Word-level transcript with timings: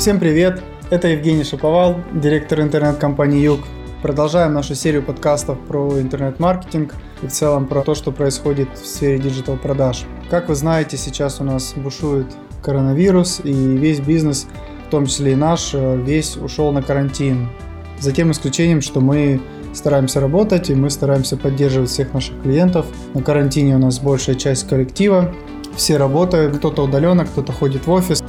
Всем 0.00 0.18
привет! 0.18 0.62
Это 0.88 1.08
Евгений 1.08 1.44
Шаповал, 1.44 1.96
директор 2.14 2.62
интернет-компании 2.62 3.42
Юг. 3.42 3.60
Продолжаем 4.00 4.54
нашу 4.54 4.74
серию 4.74 5.02
подкастов 5.02 5.58
про 5.68 6.00
интернет-маркетинг 6.00 6.94
и 7.20 7.26
в 7.26 7.30
целом 7.30 7.66
про 7.66 7.82
то, 7.82 7.94
что 7.94 8.10
происходит 8.10 8.70
в 8.78 8.86
сфере 8.86 9.18
digital-продаж. 9.18 10.06
Как 10.30 10.48
вы 10.48 10.54
знаете, 10.54 10.96
сейчас 10.96 11.42
у 11.42 11.44
нас 11.44 11.74
бушует 11.76 12.28
коронавирус, 12.62 13.42
и 13.44 13.52
весь 13.52 14.00
бизнес, 14.00 14.46
в 14.86 14.90
том 14.90 15.04
числе 15.04 15.32
и 15.32 15.36
наш, 15.36 15.74
весь 15.74 16.38
ушел 16.38 16.72
на 16.72 16.80
карантин. 16.80 17.50
За 17.98 18.10
тем 18.10 18.30
исключением, 18.30 18.80
что 18.80 19.00
мы 19.00 19.38
стараемся 19.74 20.20
работать, 20.20 20.70
и 20.70 20.74
мы 20.74 20.88
стараемся 20.88 21.36
поддерживать 21.36 21.90
всех 21.90 22.14
наших 22.14 22.40
клиентов. 22.40 22.86
На 23.12 23.20
карантине 23.20 23.76
у 23.76 23.78
нас 23.78 23.98
большая 23.98 24.36
часть 24.36 24.66
коллектива, 24.66 25.34
все 25.76 25.98
работают, 25.98 26.56
кто-то 26.56 26.84
удаленно, 26.84 27.26
кто-то 27.26 27.52
ходит 27.52 27.86
в 27.86 27.90
офис. 27.90 28.22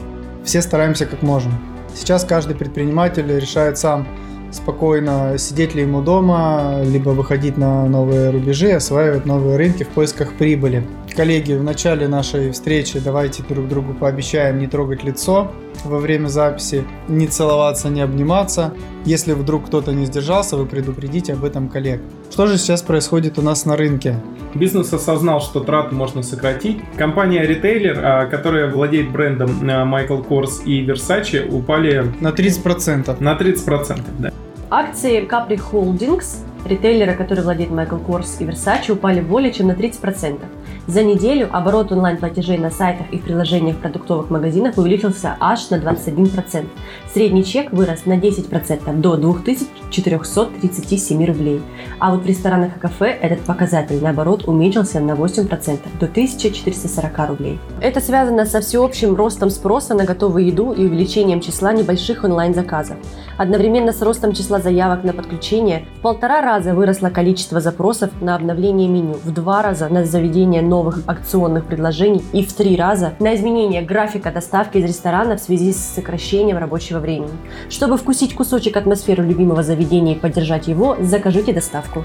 Все 0.43 0.61
стараемся 0.61 1.05
как 1.05 1.21
можем. 1.21 1.53
Сейчас 1.93 2.23
каждый 2.23 2.55
предприниматель 2.55 3.27
решает 3.27 3.77
сам, 3.77 4.07
спокойно 4.51 5.37
сидеть 5.37 5.75
ли 5.75 5.81
ему 5.81 6.01
дома, 6.01 6.81
либо 6.83 7.09
выходить 7.09 7.57
на 7.57 7.85
новые 7.85 8.31
рубежи, 8.31 8.71
осваивать 8.71 9.25
новые 9.25 9.57
рынки 9.57 9.83
в 9.83 9.89
поисках 9.89 10.33
прибыли. 10.33 10.85
Коллеги, 11.15 11.53
в 11.53 11.63
начале 11.63 12.07
нашей 12.07 12.51
встречи 12.51 12.99
давайте 12.99 13.43
друг 13.43 13.67
другу 13.67 13.93
пообещаем 13.93 14.59
не 14.59 14.67
трогать 14.67 15.03
лицо 15.03 15.51
во 15.83 15.99
время 15.99 16.27
записи, 16.27 16.85
не 17.09 17.27
целоваться, 17.27 17.89
не 17.89 17.99
обниматься. 17.99 18.73
Если 19.03 19.33
вдруг 19.33 19.65
кто-то 19.65 19.91
не 19.91 20.05
сдержался, 20.05 20.55
вы 20.55 20.65
предупредите 20.65 21.33
об 21.33 21.43
этом 21.43 21.67
коллег. 21.67 22.01
Что 22.31 22.47
же 22.47 22.57
сейчас 22.57 22.81
происходит 22.81 23.37
у 23.37 23.41
нас 23.41 23.65
на 23.65 23.75
рынке? 23.75 24.15
Бизнес 24.55 24.93
осознал, 24.93 25.41
что 25.41 25.59
траты 25.59 25.95
можно 25.95 26.23
сократить. 26.23 26.79
Компания-ритейлер, 26.97 27.99
а, 28.01 28.25
которая 28.27 28.69
владеет 28.69 29.11
брендом 29.11 29.51
а, 29.63 29.83
Michael 29.85 30.25
Kors 30.25 30.63
и 30.65 30.85
Versace, 30.85 31.45
упали... 31.49 32.05
На 32.21 32.29
30%. 32.29 33.21
На 33.21 33.33
30%, 33.33 34.01
да. 34.19 34.31
Акции 34.69 35.27
Capri 35.27 35.59
Holdings, 35.71 36.37
ритейлера, 36.65 37.13
который 37.13 37.43
владеет 37.43 37.71
Michael 37.71 38.05
Kors 38.05 38.37
и 38.39 38.45
Versace, 38.45 38.91
упали 38.91 39.19
более 39.19 39.51
чем 39.51 39.67
на 39.67 39.73
30%. 39.73 40.39
За 40.87 41.03
неделю 41.03 41.47
оборот 41.51 41.91
онлайн-платежей 41.91 42.57
на 42.57 42.71
сайтах 42.71 43.05
и 43.11 43.17
приложениях 43.17 43.77
продуктовых 43.77 44.31
магазинов 44.31 44.79
увеличился 44.79 45.37
аж 45.39 45.69
на 45.69 45.75
21%. 45.75 46.65
Средний 47.13 47.43
чек 47.43 47.73
вырос 47.73 48.05
на 48.05 48.13
10% 48.13 49.01
до 49.01 49.17
2437 49.17 51.25
рублей. 51.25 51.61
А 51.99 52.11
вот 52.11 52.23
в 52.23 52.25
ресторанах 52.25 52.77
и 52.77 52.79
кафе 52.79 53.07
этот 53.07 53.41
показатель, 53.41 54.01
наоборот, 54.01 54.47
уменьшился 54.47 55.01
на 55.01 55.11
8% 55.11 55.79
до 55.99 56.05
1440 56.05 57.27
рублей. 57.27 57.59
Это 57.81 57.99
связано 57.99 58.45
со 58.45 58.61
всеобщим 58.61 59.13
ростом 59.13 59.49
спроса 59.49 59.93
на 59.93 60.05
готовую 60.05 60.45
еду 60.45 60.71
и 60.71 60.85
увеличением 60.85 61.41
числа 61.41 61.73
небольших 61.73 62.23
онлайн-заказов. 62.23 62.95
Одновременно 63.37 63.91
с 63.91 64.01
ростом 64.01 64.31
числа 64.31 64.61
заявок 64.61 65.03
на 65.03 65.11
подключение 65.11 65.87
в 65.97 66.01
полтора 66.01 66.41
раза 66.41 66.73
выросло 66.73 67.09
количество 67.09 67.59
запросов 67.59 68.09
на 68.21 68.35
обновление 68.35 68.87
меню, 68.87 69.17
в 69.21 69.31
два 69.31 69.61
раза 69.61 69.89
на 69.89 70.05
заведение 70.05 70.61
новых 70.61 70.99
акционных 71.07 71.65
предложений 71.65 72.23
и 72.31 72.45
в 72.45 72.53
три 72.53 72.77
раза 72.77 73.15
на 73.19 73.35
изменение 73.35 73.81
графика 73.81 74.31
доставки 74.31 74.77
из 74.77 74.85
ресторана 74.85 75.35
в 75.35 75.41
связи 75.41 75.73
с 75.73 75.77
сокращением 75.77 76.57
рабочего 76.57 77.00
времени. 77.01 77.31
Чтобы 77.69 77.97
вкусить 77.97 78.33
кусочек 78.33 78.77
атмосферы 78.77 79.25
любимого 79.25 79.63
заведения 79.63 80.15
и 80.15 80.19
поддержать 80.19 80.67
его, 80.67 80.97
закажите 81.01 81.53
доставку. 81.53 82.03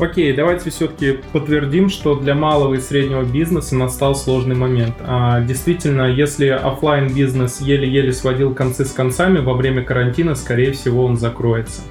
Окей, 0.00 0.32
давайте 0.32 0.70
все-таки 0.70 1.18
подтвердим, 1.32 1.88
что 1.88 2.14
для 2.14 2.36
малого 2.36 2.74
и 2.74 2.80
среднего 2.80 3.24
бизнеса 3.24 3.74
настал 3.74 4.14
сложный 4.14 4.54
момент. 4.54 4.94
А, 5.00 5.40
действительно, 5.40 6.02
если 6.02 6.46
офлайн 6.46 7.12
бизнес 7.12 7.60
еле-еле 7.60 8.12
сводил 8.12 8.54
концы 8.54 8.84
с 8.84 8.92
концами, 8.92 9.40
во 9.40 9.54
время 9.54 9.82
карантина, 9.82 10.36
скорее 10.36 10.70
всего, 10.70 11.04
он 11.04 11.16
закроется. 11.16 11.82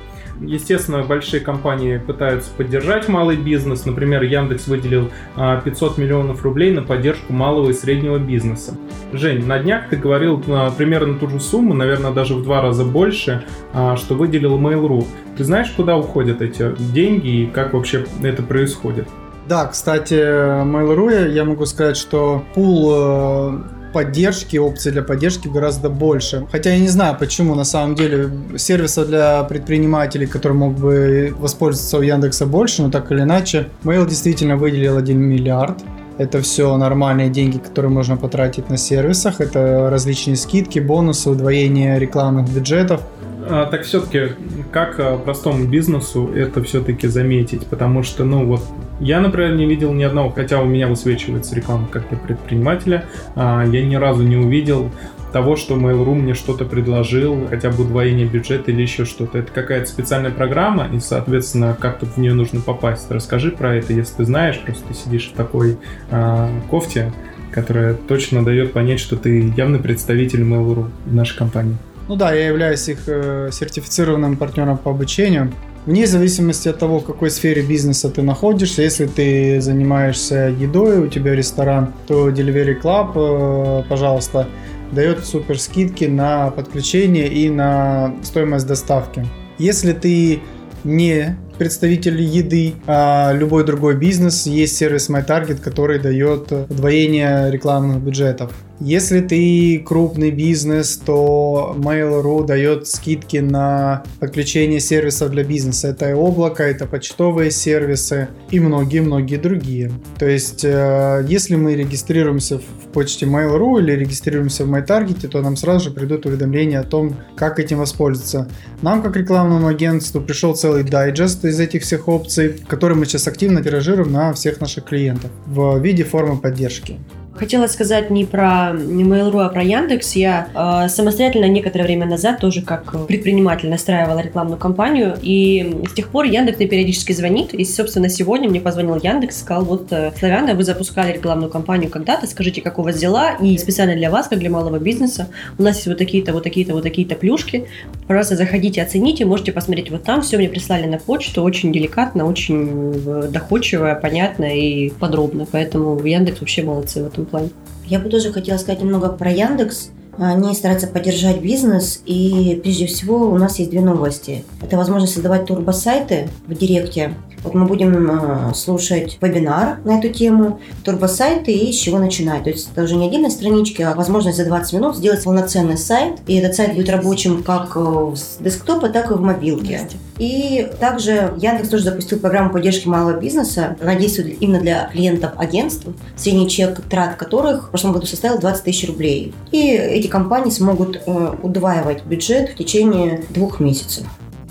Естественно, 0.42 1.04
большие 1.04 1.40
компании 1.40 1.98
пытаются 1.98 2.52
поддержать 2.52 3.08
малый 3.08 3.38
бизнес. 3.38 3.86
Например, 3.86 4.22
Яндекс 4.22 4.68
выделил 4.68 5.10
500 5.36 5.98
а, 5.98 6.02
миллионов 6.02 6.44
рублей 6.44 6.72
на 6.72 6.84
поддержку 6.84 7.34
малого 7.34 7.70
и 7.70 7.74
среднего 7.74 8.20
бизнеса. 8.20 8.78
Жень, 9.14 9.46
на 9.46 9.60
днях 9.60 9.90
ты 9.90 9.96
говорил 9.96 10.44
а, 10.48 10.70
примерно 10.72 11.18
ту 11.18 11.28
же 11.30 11.40
сумму, 11.40 11.74
наверное, 11.74 12.12
даже 12.12 12.36
в 12.36 12.44
два 12.44 12.62
раза 12.62 12.86
больше, 12.86 13.46
а, 13.74 13.96
что 13.98 14.16
выделил 14.16 14.60
Mail.ru. 14.60 15.06
Ты 15.38 15.44
знаешь, 15.44 15.72
куда 15.72 15.98
уходят 15.98 16.42
эти 16.42 16.76
деньги 16.78 17.44
и 17.44 17.48
как 17.48 17.74
вообще 17.74 18.06
это 18.22 18.44
происходит? 18.44 19.08
Да, 19.48 19.66
кстати, 19.66 20.14
Mail.ru, 20.14 21.30
я 21.30 21.46
могу 21.46 21.66
сказать, 21.66 21.96
что 21.96 22.44
пул 22.54 22.92
э, 22.94 23.60
поддержки, 23.94 24.58
опций 24.58 24.92
для 24.92 25.02
поддержки 25.02 25.48
гораздо 25.48 25.90
больше. 25.90 26.46
Хотя 26.52 26.72
я 26.72 26.80
не 26.80 26.90
знаю, 26.90 27.16
почему 27.18 27.56
на 27.56 27.64
самом 27.64 27.96
деле 27.96 28.30
сервисов 28.58 29.08
для 29.08 29.44
предпринимателей, 29.44 30.28
которые 30.28 30.58
мог 30.58 30.74
бы 30.74 31.34
воспользоваться 31.38 31.98
у 31.98 32.02
Яндекса 32.02 32.46
больше, 32.46 32.84
но 32.84 32.92
так 32.92 33.12
или 33.12 33.22
иначе, 33.22 33.68
Mail 33.84 34.08
действительно 34.08 34.58
выделил 34.58 34.98
1 34.98 35.18
миллиард. 35.18 35.78
Это 36.18 36.42
все 36.42 36.76
нормальные 36.78 37.30
деньги, 37.30 37.58
которые 37.58 37.92
можно 37.92 38.18
потратить 38.18 38.70
на 38.70 38.78
сервисах. 38.78 39.40
Это 39.40 39.90
различные 39.92 40.36
скидки, 40.36 40.80
бонусы, 40.80 41.30
удвоение 41.30 42.00
рекламных 42.00 42.50
бюджетов. 42.50 43.02
А, 43.50 43.66
так 43.66 43.84
все-таки, 43.84 44.34
как 44.72 45.00
а, 45.00 45.18
простому 45.18 45.66
бизнесу 45.66 46.28
это 46.36 46.64
все-таки 46.64 47.08
заметить? 47.08 47.66
Потому 47.68 48.04
что, 48.04 48.26
ну 48.26 48.46
вот, 48.46 48.62
я, 49.00 49.20
например, 49.20 49.56
не 49.56 49.66
видел 49.66 49.94
ни 49.94 50.04
одного, 50.04 50.30
хотя 50.30 50.62
у 50.62 50.66
меня 50.66 50.88
высвечивается 50.88 51.56
реклама 51.56 51.88
как 51.90 52.10
для 52.10 52.18
предпринимателя, 52.18 53.06
а, 53.36 53.66
я 53.66 53.86
ни 53.86 53.96
разу 53.96 54.24
не 54.24 54.38
увидел 54.38 54.92
того, 55.32 55.56
что 55.56 55.76
Mail.ru 55.76 56.16
мне 56.16 56.34
что-то 56.34 56.66
предложил, 56.66 57.48
хотя 57.50 57.70
бы 57.70 57.84
удвоение 57.84 58.26
бюджета 58.26 58.72
или 58.72 58.82
еще 58.82 59.06
что-то. 59.06 59.40
Это 59.40 59.52
какая-то 59.52 59.86
специальная 59.88 60.32
программа, 60.32 60.88
и, 60.88 61.00
соответственно, 61.00 61.78
как 61.80 62.00
тут 62.00 62.10
в 62.10 62.18
нее 62.18 62.34
нужно 62.34 62.62
попасть. 62.62 63.12
Расскажи 63.12 63.52
про 63.52 63.76
это, 63.76 63.94
если 63.94 64.16
ты 64.16 64.26
знаешь, 64.26 64.60
просто 64.60 64.88
ты 64.88 64.94
сидишь 64.94 65.30
в 65.32 65.34
такой 65.36 65.78
э, 66.10 66.50
кофте, 66.70 67.14
которая 67.52 67.94
точно 67.94 68.44
дает 68.44 68.74
понять, 68.74 69.00
что 69.00 69.16
ты 69.16 69.54
явный 69.56 69.80
представитель 69.80 70.42
Mail.ru 70.42 70.90
в 71.06 71.14
нашей 71.14 71.38
компании. 71.38 71.78
Ну 72.08 72.16
да, 72.16 72.34
я 72.34 72.48
являюсь 72.48 72.88
их 72.88 73.00
э, 73.08 73.50
сертифицированным 73.52 74.38
партнером 74.38 74.78
по 74.78 74.92
обучению. 74.92 75.52
Вне 75.88 76.06
зависимости 76.06 76.68
от 76.68 76.80
того, 76.80 77.00
в 77.00 77.06
какой 77.06 77.32
сфере 77.32 77.62
бизнеса 77.62 78.10
ты 78.10 78.22
находишься, 78.22 78.82
если 78.82 79.06
ты 79.06 79.62
занимаешься 79.62 80.54
едой, 80.60 81.00
у 81.00 81.08
тебя 81.08 81.34
ресторан, 81.34 81.94
то 82.08 82.28
Delivery 82.28 82.82
Club, 82.82 83.14
э, 83.16 83.84
пожалуйста, 83.88 84.50
дает 84.92 85.26
супер 85.26 85.58
скидки 85.58 86.04
на 86.04 86.52
подключение 86.52 87.30
и 87.30 87.50
на 87.50 88.14
стоимость 88.22 88.68
доставки. 88.68 89.26
Если 89.60 89.94
ты 89.94 90.42
не 90.84 91.38
представитель 91.58 92.22
еды, 92.22 92.74
а 92.86 93.32
любой 93.32 93.66
другой 93.66 93.96
бизнес, 93.96 94.46
есть 94.46 94.76
сервис 94.76 95.10
MyTarget, 95.10 95.62
который 95.62 96.00
дает 96.00 96.52
удвоение 96.52 97.50
рекламных 97.50 98.02
бюджетов. 98.02 98.52
Если 98.80 99.22
ты 99.22 99.80
крупный 99.80 100.30
бизнес, 100.30 100.98
то 100.98 101.76
Mail.ru 101.80 102.46
дает 102.46 102.88
скидки 102.88 103.38
на 103.38 104.04
подключение 104.20 104.80
сервисов 104.80 105.32
для 105.32 105.44
бизнеса. 105.44 105.88
Это 105.88 106.12
и 106.12 106.14
облако, 106.14 106.62
это 106.62 106.86
почтовые 106.86 107.50
сервисы 107.50 108.30
и 108.52 108.60
многие-многие 108.60 109.38
другие. 109.38 109.92
То 110.20 110.28
есть, 110.28 110.64
э, 110.64 111.26
если 111.28 111.56
мы 111.56 111.76
регистрируемся 111.76 112.60
в 112.60 112.92
почте 112.94 113.26
Mail.ru 113.26 113.80
или 113.80 113.94
регистрируемся 113.94 114.64
в 114.64 114.72
MyTarget, 114.72 115.28
то 115.28 115.42
нам 115.42 115.58
сразу 115.58 115.90
же 115.90 115.92
придут 115.92 116.28
уведомления 116.28 116.80
о 116.80 116.84
том, 116.84 117.16
как 117.36 117.60
этим 117.60 117.80
воспользоваться. 117.80 118.48
Нам, 118.84 119.02
как 119.02 119.18
рекламному 119.18 119.68
агентству, 119.68 120.22
пришел 120.22 120.56
целый 120.56 120.84
дайджест 120.84 121.44
из 121.46 121.60
этих 121.60 121.82
всех 121.82 122.08
опций, 122.08 122.50
которые 122.68 122.96
мы 122.96 123.06
сейчас 123.06 123.28
активно 123.28 123.64
тиражируем 123.64 124.12
на 124.12 124.34
всех 124.34 124.62
наших 124.62 124.86
клиентов 124.86 125.32
в 125.48 125.80
виде 125.80 126.04
формы 126.04 126.38
поддержки. 126.38 127.00
Хотела 127.38 127.68
сказать 127.68 128.10
не 128.10 128.26
про 128.26 128.72
Mail.ru, 128.74 129.46
а 129.46 129.50
про 129.50 129.62
Яндекс. 129.62 130.16
Я 130.16 130.48
э, 130.56 130.90
самостоятельно 130.90 131.46
некоторое 131.46 131.84
время 131.84 132.08
назад 132.08 132.40
тоже 132.40 132.64
как 132.64 133.06
предприниматель 133.06 133.70
настраивала 133.70 134.20
рекламную 134.20 134.58
кампанию, 134.58 135.16
и 135.22 135.84
с 135.88 135.94
тех 135.94 136.10
пор 136.10 136.26
Яндекс 136.26 136.58
мне 136.58 136.68
периодически 136.68 137.12
звонит, 137.12 137.54
и, 137.54 137.64
собственно, 137.64 138.10
сегодня 138.10 138.50
мне 138.50 138.60
позвонил 138.60 138.96
Яндекс, 138.96 139.42
сказал, 139.42 139.66
вот, 139.66 139.92
э, 139.92 140.12
Славяна, 140.18 140.56
вы 140.56 140.64
запускали 140.64 141.14
рекламную 141.14 141.52
кампанию 141.52 141.92
когда-то, 141.92 142.26
скажите, 142.26 142.62
как 142.62 142.80
у 142.80 142.82
вас 142.82 142.98
дела, 142.98 143.36
и 143.40 143.56
специально 143.60 143.96
для 143.96 144.10
вас, 144.10 144.28
как 144.28 144.40
для 144.40 144.50
малого 144.50 144.80
бизнеса, 144.80 145.28
у 145.60 145.64
нас 145.64 145.76
есть 145.76 145.88
вот 145.88 146.00
такие-то, 146.00 146.34
вот 146.34 146.44
такие-то, 146.44 146.74
вот 146.74 146.82
такие-то 146.82 147.16
плюшки, 147.16 147.68
просто 148.08 148.36
заходите, 148.36 148.82
оцените, 148.82 149.26
можете 149.26 149.52
посмотреть 149.52 149.92
вот 149.92 150.04
там, 150.04 150.24
все 150.24 150.38
мне 150.38 150.50
прислали 150.50 150.88
на 150.88 150.98
почту, 150.98 151.44
очень 151.44 151.72
деликатно, 151.72 152.26
очень 152.26 152.94
э, 153.06 153.28
доходчиво, 153.30 153.98
понятно 154.02 154.46
и 154.46 154.90
подробно, 154.90 155.46
поэтому 155.52 156.04
Яндекс 156.04 156.40
вообще 156.40 156.64
молодцы 156.64 157.04
в 157.04 157.08
этом 157.08 157.27
плане. 157.28 157.50
Я 157.86 158.00
бы 158.00 158.10
тоже 158.10 158.32
хотела 158.32 158.58
сказать 158.58 158.82
немного 158.82 159.10
про 159.10 159.32
Яндекс. 159.32 159.90
они 160.18 160.54
стараются 160.56 160.88
поддержать 160.88 161.42
бизнес. 161.42 162.02
И 162.06 162.60
прежде 162.62 162.88
всего 162.88 163.30
у 163.30 163.38
нас 163.38 163.60
есть 163.60 163.72
две 163.72 163.82
новости. 163.82 164.44
Это 164.62 164.78
возможность 164.78 165.14
создавать 165.14 165.46
турбосайты 165.46 166.30
в 166.48 166.54
Директе. 166.54 167.14
Вот 167.44 167.54
мы 167.54 167.66
будем 167.66 168.50
э, 168.50 168.54
слушать 168.56 169.20
вебинар 169.22 169.78
на 169.86 170.00
эту 170.00 170.10
тему, 170.10 170.60
турбосайты 170.84 171.52
и 171.52 171.72
с 171.72 171.76
чего 171.78 172.00
начинать. 172.00 172.44
То 172.44 172.50
есть 172.50 172.70
это 172.74 172.84
уже 172.84 172.96
не 172.96 173.08
отдельной 173.08 173.32
странички, 173.32 173.82
а 173.84 173.94
возможность 173.94 174.38
за 174.38 174.46
20 174.46 174.74
минут 174.74 174.98
сделать 174.98 175.24
полноценный 175.24 175.78
сайт. 175.78 176.20
И 176.28 176.36
этот 176.36 176.56
сайт 176.56 176.74
будет 176.74 176.90
рабочим 176.90 177.44
как 177.44 177.78
с 177.78 178.38
десктопа, 178.40 178.90
так 178.90 179.12
и 179.12 179.14
в 179.14 179.22
мобилке. 179.22 179.88
И 180.20 180.70
также 180.80 181.34
Яндекс 181.38 181.70
тоже 181.70 181.84
запустил 181.84 182.20
программу 182.20 182.52
поддержки 182.52 182.88
малого 182.88 183.20
бизнеса. 183.20 183.78
Она 183.82 183.96
действует 183.96 184.42
именно 184.42 184.60
для 184.60 184.90
клиентов 184.92 185.32
агентств, 185.38 185.88
средний 186.16 186.50
чек 186.50 186.82
трат 186.82 187.16
которых 187.16 187.68
в 187.68 187.70
прошлом 187.70 187.94
году 187.94 188.06
составил 188.06 188.40
20 188.40 188.64
тысяч 188.64 188.88
рублей. 188.88 189.34
И 189.52 189.70
эти 189.72 190.08
компании 190.08 190.50
смогут 190.50 191.02
э, 191.06 191.36
удваивать 191.42 192.06
бюджет 192.06 192.52
в 192.52 192.56
течение 192.56 193.24
двух 193.30 193.60
месяцев. 193.60 194.06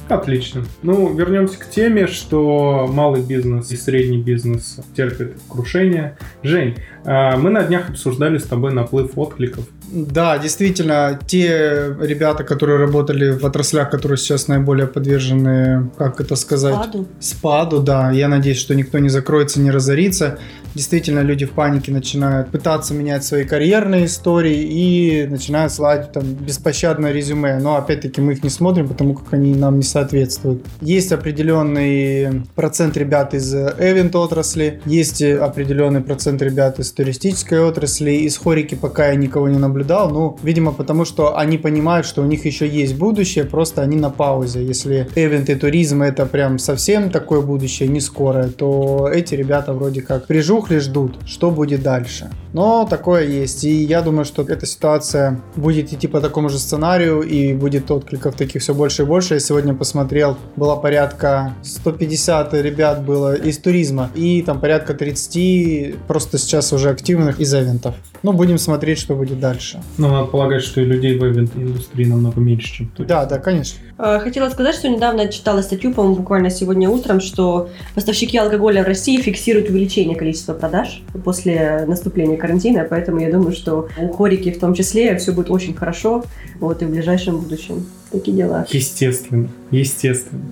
Отлично. 0.08 0.64
Ну, 0.82 1.12
вернемся 1.12 1.58
к 1.58 1.68
теме, 1.68 2.06
что 2.06 2.86
малый 2.88 3.22
бизнес 3.22 3.72
и 3.72 3.76
средний 3.76 4.18
бизнес 4.18 4.78
терпят 4.96 5.32
крушение. 5.48 6.16
Жень, 6.44 6.76
мы 7.06 7.50
на 7.50 7.62
днях 7.62 7.90
обсуждали 7.90 8.38
с 8.38 8.44
тобой 8.44 8.72
наплыв 8.72 9.16
откликов 9.16 9.64
да, 9.88 10.38
действительно, 10.38 11.18
те 11.26 11.94
ребята, 12.00 12.44
которые 12.44 12.78
работали 12.78 13.30
в 13.30 13.44
отраслях, 13.44 13.90
которые 13.90 14.18
сейчас 14.18 14.48
наиболее 14.48 14.86
подвержены, 14.86 15.90
как 15.96 16.20
это 16.20 16.36
сказать? 16.36 16.74
Спаду. 16.74 17.06
Спаду, 17.20 17.80
да. 17.80 18.10
Я 18.10 18.28
надеюсь, 18.28 18.58
что 18.58 18.74
никто 18.74 18.98
не 18.98 19.08
закроется, 19.08 19.60
не 19.60 19.70
разорится. 19.70 20.38
Действительно, 20.74 21.20
люди 21.20 21.46
в 21.46 21.52
панике 21.52 21.92
начинают 21.92 22.50
пытаться 22.50 22.92
менять 22.92 23.24
свои 23.24 23.44
карьерные 23.44 24.06
истории 24.06 24.62
и 24.62 25.26
начинают 25.26 25.72
слать 25.72 26.12
там 26.12 26.24
беспощадное 26.34 27.12
резюме. 27.12 27.58
Но 27.58 27.76
опять-таки 27.76 28.20
мы 28.20 28.32
их 28.32 28.42
не 28.42 28.50
смотрим, 28.50 28.88
потому 28.88 29.14
как 29.14 29.32
они 29.32 29.54
нам 29.54 29.76
не 29.76 29.84
соответствуют. 29.84 30.62
Есть 30.82 31.12
определенный 31.12 32.42
процент 32.54 32.96
ребят 32.96 33.32
из 33.32 33.54
эвент 33.54 34.14
отрасли, 34.16 34.82
есть 34.84 35.22
определенный 35.22 36.02
процент 36.02 36.42
ребят 36.42 36.78
из 36.78 36.92
туристической 36.96 37.60
отрасли. 37.60 38.12
Из 38.12 38.36
хорики 38.38 38.74
пока 38.74 39.08
я 39.08 39.14
никого 39.14 39.48
не 39.48 39.58
наблюдал, 39.58 40.10
ну, 40.10 40.38
видимо, 40.42 40.72
потому 40.72 41.04
что 41.04 41.36
они 41.36 41.58
понимают, 41.58 42.06
что 42.06 42.22
у 42.22 42.24
них 42.24 42.46
еще 42.46 42.66
есть 42.66 42.96
будущее, 42.96 43.44
просто 43.44 43.82
они 43.82 43.96
на 43.96 44.10
паузе. 44.10 44.64
Если 44.64 45.06
эвент 45.14 45.50
и 45.50 45.54
туризм 45.54 46.02
это 46.02 46.24
прям 46.24 46.58
совсем 46.58 47.10
такое 47.10 47.42
будущее, 47.42 47.88
не 47.88 48.00
скорое, 48.00 48.48
то 48.48 49.08
эти 49.12 49.34
ребята 49.34 49.74
вроде 49.74 50.00
как 50.00 50.26
прижухли, 50.26 50.78
ждут, 50.78 51.16
что 51.26 51.50
будет 51.50 51.82
дальше. 51.82 52.30
Но 52.54 52.86
такое 52.88 53.26
есть, 53.26 53.64
и 53.64 53.84
я 53.84 54.00
думаю, 54.00 54.24
что 54.24 54.42
эта 54.42 54.64
ситуация 54.64 55.42
будет 55.56 55.92
идти 55.92 56.08
по 56.08 56.22
такому 56.22 56.48
же 56.48 56.58
сценарию, 56.58 57.20
и 57.20 57.52
будет 57.52 57.90
откликов 57.90 58.34
таких 58.34 58.62
все 58.62 58.74
больше 58.74 59.02
и 59.02 59.04
больше. 59.04 59.34
Я 59.34 59.40
сегодня 59.40 59.74
посмотрел, 59.74 60.38
было 60.56 60.76
порядка 60.76 61.54
150 61.62 62.54
ребят 62.54 63.04
было 63.04 63.34
из 63.34 63.58
туризма, 63.58 64.10
и 64.14 64.40
там 64.40 64.60
порядка 64.60 64.94
30 64.94 66.06
просто 66.06 66.38
сейчас 66.38 66.72
уже 66.72 66.85
активных 66.90 67.40
из 67.40 67.54
эвентов. 67.54 67.94
Ну, 68.22 68.32
будем 68.32 68.58
смотреть, 68.58 68.98
что 68.98 69.14
будет 69.14 69.40
дальше. 69.40 69.80
Ну, 69.98 70.08
надо 70.08 70.26
полагать, 70.26 70.62
что 70.62 70.80
и 70.80 70.84
людей 70.84 71.18
в 71.18 71.24
ивент-индустрии 71.24 72.06
намного 72.06 72.40
меньше, 72.40 72.72
чем 72.72 72.88
тут. 72.88 73.06
Да, 73.06 73.24
да, 73.26 73.38
конечно. 73.38 73.78
А, 73.98 74.18
хотела 74.18 74.48
сказать, 74.50 74.74
что 74.74 74.88
недавно 74.88 75.28
читала 75.28 75.62
статью, 75.62 75.92
по-моему, 75.92 76.16
буквально 76.16 76.50
сегодня 76.50 76.88
утром, 76.88 77.20
что 77.20 77.68
поставщики 77.94 78.36
алкоголя 78.36 78.82
в 78.82 78.86
России 78.86 79.20
фиксируют 79.20 79.70
увеличение 79.70 80.16
количества 80.16 80.54
продаж 80.54 81.02
после 81.24 81.84
наступления 81.86 82.36
карантина, 82.36 82.86
поэтому 82.88 83.20
я 83.20 83.30
думаю, 83.30 83.52
что 83.52 83.88
у 83.98 84.08
хорики 84.08 84.50
в 84.50 84.58
том 84.58 84.74
числе 84.74 85.16
все 85.16 85.32
будет 85.32 85.50
очень 85.50 85.74
хорошо 85.74 86.24
вот, 86.58 86.82
и 86.82 86.84
в 86.84 86.90
ближайшем 86.90 87.38
будущем. 87.38 87.86
Такие 88.10 88.36
дела. 88.36 88.66
Естественно, 88.70 89.48
естественно. 89.70 90.42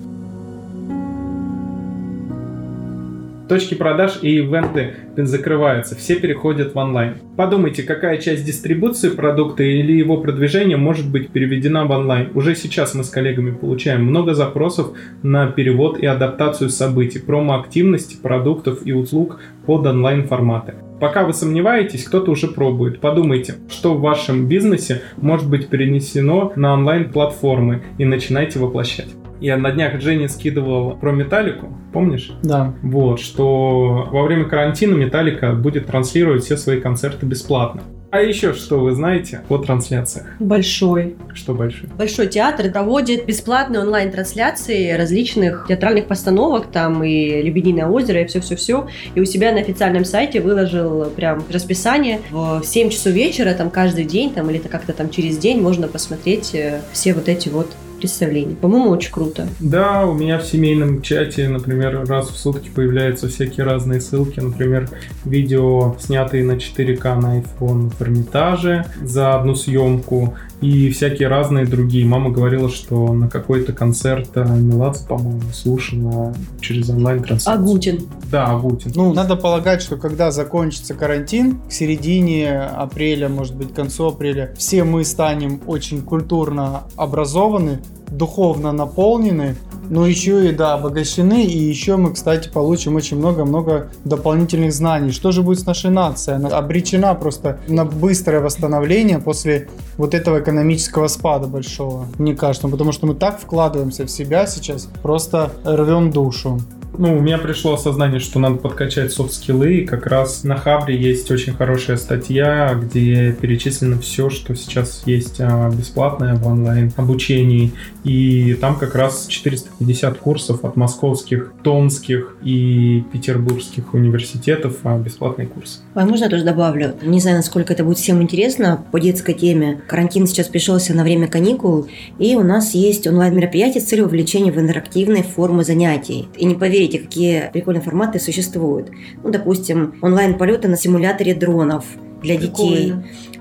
Точки 3.47 3.75
продаж 3.75 4.19
и 4.23 4.37
ивенты 4.37 4.95
закрываются, 5.15 5.95
все 5.95 6.15
переходят 6.15 6.73
в 6.73 6.77
онлайн. 6.77 7.17
Подумайте, 7.37 7.83
какая 7.83 8.17
часть 8.17 8.43
дистрибуции 8.43 9.09
продукта 9.09 9.61
или 9.61 9.93
его 9.93 10.17
продвижения 10.17 10.77
может 10.77 11.11
быть 11.11 11.29
переведена 11.29 11.85
в 11.85 11.91
онлайн. 11.91 12.31
Уже 12.33 12.55
сейчас 12.55 12.95
мы 12.95 13.03
с 13.03 13.09
коллегами 13.11 13.51
получаем 13.51 14.03
много 14.03 14.33
запросов 14.33 14.93
на 15.21 15.45
перевод 15.47 15.99
и 15.99 16.07
адаптацию 16.07 16.71
событий, 16.71 17.19
промо-активности 17.19 18.17
продуктов 18.19 18.79
и 18.83 18.93
услуг 18.93 19.39
под 19.67 19.85
онлайн-форматы. 19.85 20.73
Пока 20.99 21.23
вы 21.23 21.33
сомневаетесь, 21.33 22.05
кто-то 22.05 22.31
уже 22.31 22.47
пробует. 22.47 22.99
Подумайте, 22.99 23.55
что 23.69 23.93
в 23.93 24.01
вашем 24.01 24.47
бизнесе 24.47 25.03
может 25.17 25.47
быть 25.47 25.67
перенесено 25.67 26.51
на 26.55 26.73
онлайн-платформы 26.73 27.83
и 27.99 28.05
начинайте 28.05 28.57
воплощать. 28.57 29.09
Я 29.41 29.57
на 29.57 29.71
днях 29.71 29.99
Жене 29.99 30.29
скидывал 30.29 30.95
про 30.95 31.11
Металлику, 31.11 31.77
помнишь? 31.93 32.31
Да. 32.43 32.73
Вот, 32.81 33.19
что 33.19 34.07
во 34.11 34.23
время 34.23 34.45
карантина 34.45 34.95
Металлика 34.95 35.53
будет 35.53 35.87
транслировать 35.87 36.43
все 36.43 36.57
свои 36.57 36.79
концерты 36.79 37.25
бесплатно. 37.25 37.81
А 38.15 38.21
еще 38.21 38.53
что 38.53 38.79
вы 38.79 38.93
знаете 38.93 39.41
о 39.49 39.57
трансляциях? 39.57 40.25
Большой. 40.39 41.17
Что 41.33 41.53
большой? 41.53 41.89
Большой 41.97 42.27
театр 42.27 42.71
проводит 42.71 43.25
бесплатные 43.25 43.81
онлайн-трансляции 43.81 44.91
различных 44.91 45.65
театральных 45.67 46.07
постановок, 46.07 46.67
там 46.67 47.03
и 47.03 47.41
«Лебединое 47.41 47.87
озеро», 47.87 48.21
и 48.21 48.25
все-все-все. 48.25 48.87
И 49.15 49.19
у 49.19 49.25
себя 49.25 49.51
на 49.51 49.59
официальном 49.59 50.05
сайте 50.05 50.39
выложил 50.39 51.09
прям 51.09 51.43
расписание. 51.51 52.21
В 52.31 52.61
7 52.63 52.89
часов 52.89 53.11
вечера, 53.11 53.53
там 53.53 53.69
каждый 53.69 54.05
день, 54.05 54.33
там 54.33 54.49
или 54.49 54.59
как-то 54.59 54.93
там 54.93 55.09
через 55.09 55.37
день 55.37 55.61
можно 55.61 55.89
посмотреть 55.89 56.55
э, 56.55 56.79
все 56.93 57.13
вот 57.13 57.27
эти 57.27 57.49
вот 57.49 57.67
представлений. 57.97 58.55
По-моему, 58.55 58.89
очень 58.89 59.11
круто. 59.11 59.47
Да, 59.59 60.05
у 60.05 60.13
меня 60.13 60.39
в 60.39 60.45
семейном 60.45 61.01
чате, 61.01 61.47
например, 61.47 62.05
раз 62.07 62.29
в 62.29 62.37
сутки 62.37 62.69
появляются 62.69 63.27
всякие 63.27 63.65
разные 63.65 64.01
ссылки. 64.01 64.39
Например, 64.39 64.89
видео, 65.25 65.95
снятые 65.99 66.43
на 66.43 66.53
4К 66.53 67.19
на 67.19 67.39
iPhone 67.39 67.91
в 67.91 68.01
Эрмитаже 68.01 68.85
за 69.01 69.35
одну 69.35 69.55
съемку 69.55 70.35
и 70.61 70.89
всякие 70.89 71.27
разные 71.27 71.65
другие. 71.65 72.05
Мама 72.05 72.29
говорила, 72.31 72.69
что 72.69 73.13
на 73.13 73.29
какой-то 73.29 73.73
концерт 73.73 74.29
э, 74.35 74.45
Меладзе, 74.45 75.05
по-моему, 75.07 75.41
слушала 75.53 76.33
через 76.61 76.89
онлайн-трансляцию. 76.89 77.61
Агутин. 77.61 78.07
Да, 78.31 78.47
Агутин. 78.47 78.91
Ну, 78.95 79.13
надо 79.13 79.35
полагать, 79.35 79.81
что 79.81 79.97
когда 79.97 80.31
закончится 80.31 80.93
карантин, 80.93 81.59
к 81.67 81.71
середине 81.71 82.59
апреля, 82.61 83.29
может 83.29 83.55
быть, 83.55 83.71
к 83.71 83.75
концу 83.75 84.07
апреля, 84.07 84.53
все 84.57 84.83
мы 84.83 85.03
станем 85.03 85.61
очень 85.67 86.01
культурно 86.01 86.83
образованы, 86.95 87.81
духовно 88.17 88.71
наполнены, 88.71 89.55
но 89.89 90.07
еще 90.07 90.49
и, 90.49 90.51
да, 90.51 90.73
обогащены, 90.73 91.43
и 91.43 91.57
еще 91.57 91.95
мы, 91.97 92.13
кстати, 92.13 92.49
получим 92.49 92.95
очень 92.95 93.17
много-много 93.17 93.89
дополнительных 94.03 94.73
знаний. 94.73 95.11
Что 95.11 95.31
же 95.31 95.41
будет 95.43 95.59
с 95.59 95.65
нашей 95.65 95.91
нацией? 95.91 96.37
Она 96.37 96.49
обречена 96.49 97.13
просто 97.15 97.59
на 97.67 97.85
быстрое 97.85 98.41
восстановление 98.41 99.19
после 99.19 99.69
вот 99.97 100.13
этого 100.13 100.39
экономического 100.39 101.07
спада 101.07 101.47
большого, 101.47 102.07
мне 102.17 102.35
кажется, 102.35 102.67
потому 102.67 102.91
что 102.91 103.07
мы 103.07 103.15
так 103.15 103.39
вкладываемся 103.39 104.05
в 104.05 104.11
себя 104.11 104.47
сейчас, 104.47 104.89
просто 105.01 105.51
рвем 105.63 106.11
душу 106.11 106.59
ну, 106.97 107.17
у 107.17 107.21
меня 107.21 107.37
пришло 107.37 107.73
осознание, 107.73 108.19
что 108.19 108.39
надо 108.39 108.55
подкачать 108.55 109.11
софт-скиллы, 109.11 109.75
и 109.75 109.85
как 109.85 110.05
раз 110.07 110.43
на 110.43 110.55
Хабре 110.55 110.97
есть 110.97 111.29
очень 111.31 111.53
хорошая 111.53 111.97
статья, 111.97 112.73
где 112.73 113.31
перечислено 113.33 113.99
все, 113.99 114.29
что 114.29 114.55
сейчас 114.55 115.03
есть 115.05 115.39
а, 115.39 115.69
бесплатное 115.69 116.35
в 116.35 116.47
онлайн 116.47 116.91
обучении, 116.97 117.73
и 118.03 118.53
там 118.55 118.77
как 118.77 118.95
раз 118.95 119.27
450 119.27 120.17
курсов 120.17 120.63
от 120.63 120.75
московских, 120.75 121.53
томских 121.63 122.37
и 122.43 123.03
петербургских 123.11 123.93
университетов, 123.93 124.77
бесплатные 125.03 125.47
курсы. 125.47 125.79
А 125.93 126.05
можно 126.05 126.25
я 126.25 126.29
тоже 126.29 126.43
добавлю? 126.43 126.95
Не 127.01 127.19
знаю, 127.19 127.37
насколько 127.37 127.73
это 127.73 127.83
будет 127.83 127.97
всем 127.97 128.21
интересно 128.21 128.85
по 128.91 128.99
детской 128.99 129.33
теме. 129.33 129.81
Карантин 129.87 130.27
сейчас 130.27 130.47
пришелся 130.47 130.93
на 130.93 131.03
время 131.03 131.27
каникул, 131.27 131.87
и 132.19 132.35
у 132.35 132.43
нас 132.43 132.73
есть 132.73 133.07
онлайн-мероприятие 133.07 133.81
с 133.81 133.85
целью 133.85 134.05
вовлечения 134.05 134.51
в 134.51 134.59
интерактивные 134.59 135.23
формы 135.23 135.63
занятий. 135.63 136.27
И 136.37 136.45
не 136.45 136.55
поверите, 136.55 136.84
посмотрите, 136.85 136.99
какие 136.99 137.49
прикольные 137.51 137.81
форматы 137.81 138.19
существуют. 138.19 138.91
Ну, 139.23 139.29
допустим, 139.29 139.95
онлайн-полеты 140.01 140.67
на 140.67 140.77
симуляторе 140.77 141.33
дронов 141.33 141.85
для 142.21 142.37
Прикольно. 142.37 142.75
детей. 142.75 142.93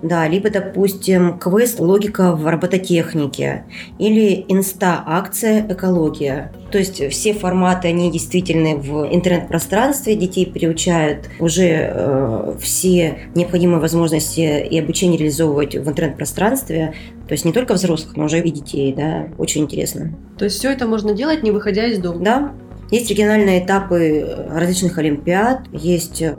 Да, 0.03 0.29
либо, 0.29 0.51
допустим, 0.51 1.39
квест 1.39 1.81
«Логика 1.81 2.33
в 2.37 2.47
робототехнике» 2.47 3.65
или 3.99 4.45
инста-акция 4.49 5.67
«Экология». 5.71 6.53
То 6.71 6.79
есть 6.79 7.03
все 7.11 7.33
форматы, 7.33 7.89
они 7.89 8.11
действительно 8.11 8.77
в 8.77 9.07
интернет-пространстве, 9.15 10.17
детей 10.17 10.45
приучают 10.47 11.31
уже 11.39 11.91
э, 11.95 12.55
все 12.61 13.19
необходимые 13.35 13.81
возможности 13.81 14.67
и 14.67 14.79
обучение 14.79 15.19
реализовывать 15.19 15.77
в 15.77 15.89
интернет-пространстве, 15.89 16.95
то 17.27 17.33
есть 17.33 17.47
не 17.47 17.53
только 17.53 17.75
взрослых, 17.75 18.17
но 18.17 18.25
уже 18.25 18.41
и 18.41 18.51
детей, 18.51 18.93
да, 18.93 19.29
очень 19.39 19.63
интересно. 19.63 20.13
То 20.37 20.45
есть 20.45 20.59
все 20.59 20.71
это 20.71 20.87
можно 20.87 21.15
делать, 21.15 21.43
не 21.43 21.53
выходя 21.53 21.87
из 21.87 21.99
дома? 21.99 22.21
Да, 22.21 22.53
Есть 22.95 23.11
региональные 23.11 23.65
этапы 23.65 24.47
различных 24.49 24.99
олимпиад, 24.99 25.63
есть 25.73 26.23
э, 26.23 26.33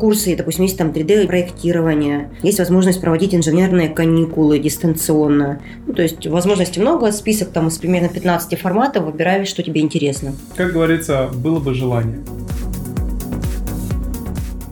курсы, 0.00 0.34
допустим, 0.34 0.64
есть 0.64 0.76
там 0.76 0.88
3D-проектирование, 0.88 2.30
есть 2.42 2.58
возможность 2.58 3.00
проводить 3.00 3.32
инженерные 3.32 3.88
каникулы 3.88 4.58
дистанционно. 4.58 5.60
Ну, 5.86 5.92
то 5.92 6.02
есть 6.02 6.26
возможностей 6.26 6.80
много, 6.80 7.12
список 7.12 7.50
там 7.50 7.68
из 7.68 7.78
примерно 7.78 8.08
15 8.08 8.58
форматов, 8.58 9.04
выбираешь, 9.04 9.46
что 9.46 9.62
тебе 9.62 9.82
интересно. 9.82 10.32
Как 10.56 10.72
говорится, 10.72 11.30
было 11.32 11.60
бы 11.60 11.74
желание. 11.74 12.18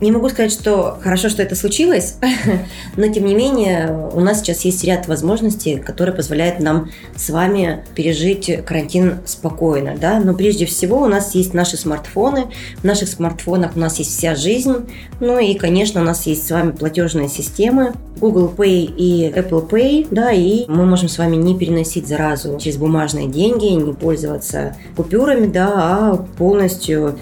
Не 0.00 0.12
могу 0.12 0.30
сказать, 0.30 0.50
что 0.50 0.98
хорошо, 1.02 1.28
что 1.28 1.42
это 1.42 1.54
случилось, 1.54 2.16
но 2.96 3.08
тем 3.08 3.26
не 3.26 3.34
менее 3.34 4.10
у 4.14 4.20
нас 4.20 4.40
сейчас 4.40 4.62
есть 4.62 4.82
ряд 4.82 5.06
возможностей, 5.08 5.76
которые 5.76 6.14
позволяют 6.14 6.58
нам 6.58 6.90
с 7.16 7.28
вами 7.28 7.84
пережить 7.94 8.64
карантин 8.64 9.18
спокойно. 9.26 9.96
Да? 10.00 10.18
Но 10.18 10.34
прежде 10.34 10.64
всего 10.64 11.02
у 11.02 11.06
нас 11.06 11.34
есть 11.34 11.52
наши 11.52 11.76
смартфоны, 11.76 12.46
в 12.78 12.84
наших 12.84 13.08
смартфонах 13.08 13.76
у 13.76 13.78
нас 13.78 13.98
есть 13.98 14.16
вся 14.16 14.34
жизнь, 14.34 14.74
ну 15.20 15.38
и, 15.38 15.54
конечно, 15.54 16.00
у 16.00 16.04
нас 16.04 16.26
есть 16.26 16.46
с 16.46 16.50
вами 16.50 16.70
платежные 16.70 17.28
системы, 17.28 17.92
Google 18.20 18.52
Pay 18.56 18.94
и 18.96 19.30
Apple 19.30 19.68
Pay, 19.68 20.08
да, 20.10 20.30
и 20.30 20.66
мы 20.68 20.84
можем 20.84 21.08
с 21.08 21.18
вами 21.18 21.36
не 21.36 21.58
переносить 21.58 22.06
заразу 22.06 22.58
через 22.58 22.76
бумажные 22.76 23.28
деньги, 23.28 23.66
не 23.66 23.92
пользоваться 23.92 24.76
купюрами, 24.96 25.46
да, 25.46 25.72
а 25.74 26.26
полностью 26.36 27.18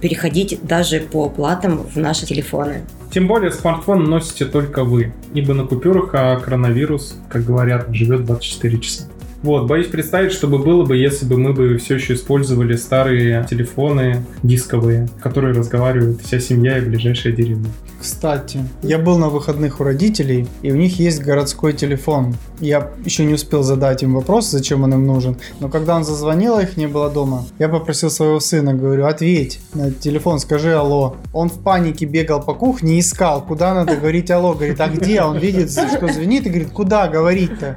переходить 0.00 0.58
даже 0.62 1.00
по 1.00 1.28
платам 1.28 1.78
в 1.78 1.96
наши 1.96 2.26
телефоны. 2.26 2.82
Тем 3.12 3.28
более 3.28 3.50
смартфон 3.50 4.04
носите 4.04 4.44
только 4.44 4.84
вы, 4.84 5.12
ибо 5.32 5.54
на 5.54 5.64
купюрах 5.64 6.10
а 6.12 6.36
коронавирус, 6.36 7.16
как 7.28 7.44
говорят, 7.44 7.88
живет 7.94 8.24
24 8.24 8.78
часа. 8.78 9.04
Вот, 9.42 9.66
боюсь 9.68 9.86
представить, 9.86 10.32
что 10.32 10.48
бы 10.48 10.58
было 10.58 10.84
бы, 10.84 10.96
если 10.96 11.24
бы 11.24 11.36
мы 11.36 11.52
бы 11.52 11.76
все 11.76 11.94
еще 11.96 12.14
использовали 12.14 12.74
старые 12.74 13.46
телефоны 13.48 14.24
дисковые, 14.42 15.08
которые 15.22 15.54
разговаривают 15.54 16.20
вся 16.22 16.40
семья 16.40 16.78
и 16.78 16.80
ближайшая 16.80 17.32
деревня. 17.32 17.70
Кстати, 18.00 18.60
я 18.82 18.98
был 18.98 19.18
на 19.18 19.28
выходных 19.28 19.80
у 19.80 19.84
родителей, 19.84 20.48
и 20.62 20.72
у 20.72 20.74
них 20.74 20.98
есть 20.98 21.22
городской 21.22 21.72
телефон. 21.72 22.34
Я 22.60 22.90
еще 23.04 23.24
не 23.24 23.34
успел 23.34 23.62
задать 23.62 24.02
им 24.02 24.14
вопрос, 24.14 24.50
зачем 24.50 24.82
он 24.82 24.94
им 24.94 25.06
нужен, 25.06 25.36
но 25.60 25.68
когда 25.68 25.96
он 25.96 26.04
зазвонил, 26.04 26.58
их 26.58 26.76
не 26.76 26.86
было 26.86 27.10
дома, 27.10 27.44
я 27.58 27.68
попросил 27.68 28.10
своего 28.10 28.40
сына, 28.40 28.74
говорю, 28.74 29.06
ответь 29.06 29.60
на 29.74 29.90
телефон, 29.90 30.38
скажи 30.38 30.72
алло. 30.72 31.16
Он 31.32 31.48
в 31.48 31.62
панике 31.62 32.06
бегал 32.06 32.42
по 32.42 32.54
кухне 32.54 32.98
искал, 32.98 33.44
куда 33.44 33.74
надо 33.74 33.96
говорить 33.96 34.30
алло. 34.30 34.54
Говорит, 34.54 34.80
а 34.80 34.88
где? 34.88 35.22
Он 35.22 35.38
видит, 35.38 35.70
что 35.70 36.08
звенит 36.08 36.46
и 36.46 36.50
говорит, 36.50 36.70
куда 36.70 37.08
говорить-то? 37.08 37.76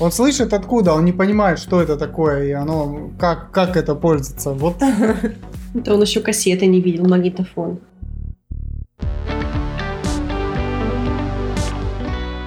Он 0.00 0.12
слышит 0.12 0.52
откуда, 0.52 0.92
он 0.92 1.04
не 1.04 1.12
понимает, 1.12 1.58
что 1.58 1.80
это 1.80 1.96
такое, 1.96 2.46
и 2.46 2.52
оно, 2.52 3.10
как, 3.18 3.50
как 3.50 3.76
это 3.76 3.94
пользоваться. 3.94 4.52
Вот. 4.52 4.76
Это 5.74 5.94
он 5.94 6.02
еще 6.02 6.20
кассеты 6.20 6.66
не 6.66 6.80
видел, 6.80 7.06
магнитофон. 7.06 7.80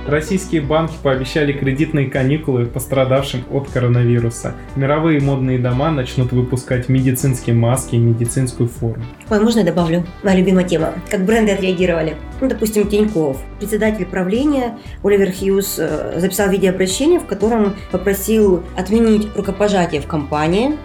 Российские 0.07 0.62
банки 0.62 0.95
пообещали 1.01 1.53
кредитные 1.53 2.10
каникулы 2.10 2.65
пострадавшим 2.65 3.45
от 3.51 3.69
коронавируса. 3.69 4.53
Мировые 4.75 5.22
модные 5.22 5.60
дома 5.60 5.91
начнут 5.91 6.33
выпускать 6.33 6.89
медицинские 6.89 7.55
маски 7.55 7.95
и 7.95 8.00
медицинскую 8.00 8.67
форму. 8.67 9.03
Ой, 9.29 9.39
можно 9.39 9.60
я 9.60 9.65
добавлю? 9.65 10.05
Моя 10.22 10.38
любимая 10.38 10.65
тема. 10.65 10.93
Как 11.10 11.25
бренды 11.25 11.53
отреагировали. 11.53 12.15
Ну, 12.41 12.50
допустим, 12.50 12.89
Тиньков. 12.89 13.38
Председатель 13.60 14.05
правления 14.05 14.77
Оливер 15.03 15.31
Хьюз 15.31 15.75
э, 15.79 16.19
записал 16.19 16.50
видеообращение, 16.50 17.22
в 17.22 17.25
котором 17.25 17.74
попросил 17.91 18.63
отменить 18.75 19.27
рукопожатие 19.38 20.01
в 20.01 20.07
компании. 20.07 20.77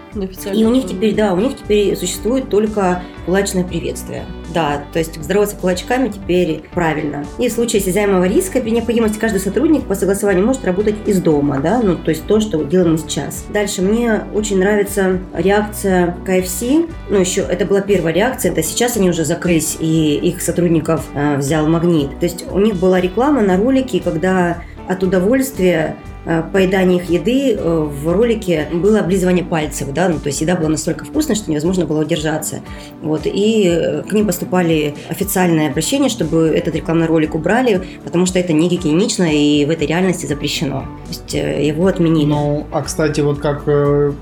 И 0.53 0.63
у 0.63 0.71
них 0.71 0.87
теперь, 0.87 1.13
да, 1.13 1.33
у 1.33 1.37
них 1.37 1.57
теперь 1.57 1.95
существует 1.97 2.49
только 2.49 3.03
кулачное 3.25 3.65
приветствие. 3.65 4.23
Да, 4.53 4.83
то 4.91 4.99
есть 4.99 5.21
здороваться 5.21 5.55
кулачками 5.55 6.09
теперь 6.09 6.63
правильно. 6.73 7.25
И 7.37 7.49
в 7.49 7.51
случае 7.51 7.81
осязаемого 7.81 8.25
риска 8.25 8.59
при 8.59 8.71
необходимости 8.71 9.17
каждый 9.17 9.39
сотрудник 9.39 9.83
по 9.85 9.95
согласованию 9.95 10.45
может 10.45 10.65
работать 10.65 10.95
из 11.05 11.21
дома, 11.21 11.59
да, 11.59 11.81
ну 11.81 11.95
то 11.95 12.09
есть 12.09 12.25
то, 12.25 12.39
что 12.39 12.63
делаем 12.63 12.97
сейчас. 12.97 13.45
Дальше 13.49 13.81
мне 13.81 14.21
очень 14.33 14.59
нравится 14.59 15.19
реакция 15.33 16.15
KFC, 16.25 16.89
ну 17.09 17.19
еще 17.19 17.41
это 17.41 17.65
была 17.65 17.81
первая 17.81 18.13
реакция, 18.13 18.51
это 18.51 18.63
сейчас 18.63 18.97
они 18.97 19.09
уже 19.09 19.25
закрылись 19.25 19.77
и 19.79 20.15
их 20.15 20.41
сотрудников 20.41 21.05
э, 21.13 21.37
взял 21.37 21.67
магнит. 21.67 22.19
То 22.19 22.25
есть 22.25 22.45
у 22.51 22.59
них 22.59 22.75
была 22.75 22.99
реклама 22.99 23.41
на 23.41 23.57
ролике, 23.57 24.01
когда 24.03 24.63
от 24.87 25.03
удовольствия 25.03 25.95
Э, 26.29 26.43
поедания 26.43 26.97
их 26.97 27.09
еды 27.09 27.55
э, 27.55 27.57
в 27.57 28.13
ролике 28.13 28.67
было 28.71 28.99
облизывание 28.99 29.43
пальцев, 29.43 29.91
да, 29.93 30.09
ну, 30.09 30.19
то 30.19 30.27
есть 30.27 30.39
еда 30.41 30.55
была 30.55 30.69
настолько 30.69 31.03
вкусной, 31.03 31.35
что 31.35 31.49
невозможно 31.49 31.87
было 31.87 32.01
удержаться. 32.01 32.59
Вот, 33.01 33.21
и 33.25 33.65
э, 33.67 34.03
к 34.03 34.13
ним 34.13 34.27
поступали 34.27 34.93
официальные 35.09 35.69
обращения, 35.69 36.07
чтобы 36.07 36.53
этот 36.55 36.75
рекламный 36.75 37.07
ролик 37.07 37.33
убрали, 37.33 37.81
потому 38.03 38.27
что 38.27 38.37
это 38.37 38.53
не 38.53 38.69
гигиенично 38.69 39.23
и 39.23 39.65
в 39.65 39.71
этой 39.71 39.87
реальности 39.87 40.27
запрещено. 40.27 40.81
То 41.05 41.09
есть 41.09 41.33
его 41.67 41.87
отменили. 41.87 42.27
Ну, 42.27 42.67
а 42.71 42.83
кстати, 42.83 43.21
вот 43.21 43.39
как 43.39 43.63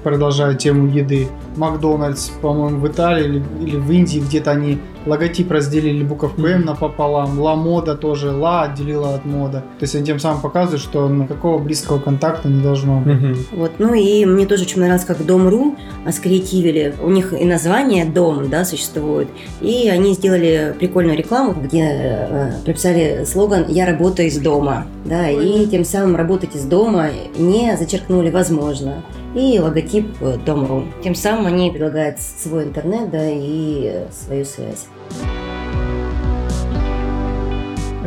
продолжая 0.03 0.55
тему 0.55 0.87
еды, 0.87 1.27
Макдональдс, 1.57 2.29
по-моему, 2.41 2.79
в 2.79 2.87
Италии 2.87 3.25
или, 3.25 3.43
или 3.65 3.75
в 3.75 3.91
Индии 3.91 4.19
где-то 4.19 4.51
они 4.51 4.79
логотип 5.07 5.51
разделили 5.51 6.03
буковку 6.03 6.45
М 6.45 6.65
напополам, 6.65 7.39
Ла 7.39 7.55
Мода 7.55 7.95
тоже, 7.95 8.31
Ла 8.31 8.63
отделила 8.63 9.15
от 9.15 9.25
мода. 9.25 9.61
То 9.79 9.83
есть 9.83 9.95
они 9.95 10.05
тем 10.05 10.19
самым 10.19 10.41
показывают, 10.41 10.81
что 10.81 11.09
никакого 11.09 11.57
близкого 11.57 11.96
контакта 11.99 12.47
не 12.49 12.61
должно 12.61 12.99
быть. 12.99 13.15
Угу. 13.15 13.57
Вот, 13.59 13.71
ну 13.79 13.93
и 13.93 14.25
мне 14.25 14.45
тоже 14.45 14.63
очень 14.63 14.79
нравилось, 14.79 15.05
как 15.05 15.25
Дом.ру 15.25 15.75
скреативили. 16.11 16.93
У 17.01 17.09
них 17.09 17.33
и 17.33 17.45
название 17.45 18.05
Дом, 18.05 18.49
да, 18.49 18.65
существует. 18.65 19.27
И 19.61 19.89
они 19.89 20.13
сделали 20.13 20.75
прикольную 20.77 21.17
рекламу, 21.17 21.53
где 21.53 21.83
э, 21.83 22.51
прописали 22.63 23.25
слоган 23.25 23.65
«Я 23.67 23.85
работаю 23.85 24.27
из 24.27 24.37
дома». 24.37 24.87
Да, 25.05 25.29
и 25.29 25.65
тем 25.67 25.85
самым 25.85 26.15
работать 26.15 26.55
из 26.55 26.63
дома 26.63 27.09
не 27.37 27.75
зачеркнули 27.77 28.29
«возможно» 28.29 29.03
и 29.35 29.59
логотип 29.59 30.07
э, 30.21 30.37
Дом.ру. 30.45 30.85
Тем 31.03 31.15
самым 31.15 31.47
они 31.47 31.71
предлагают 31.71 32.19
свой 32.19 32.65
интернет 32.65 33.09
да, 33.11 33.29
и 33.29 33.91
э, 33.93 34.07
свою 34.11 34.45
связь. 34.45 34.87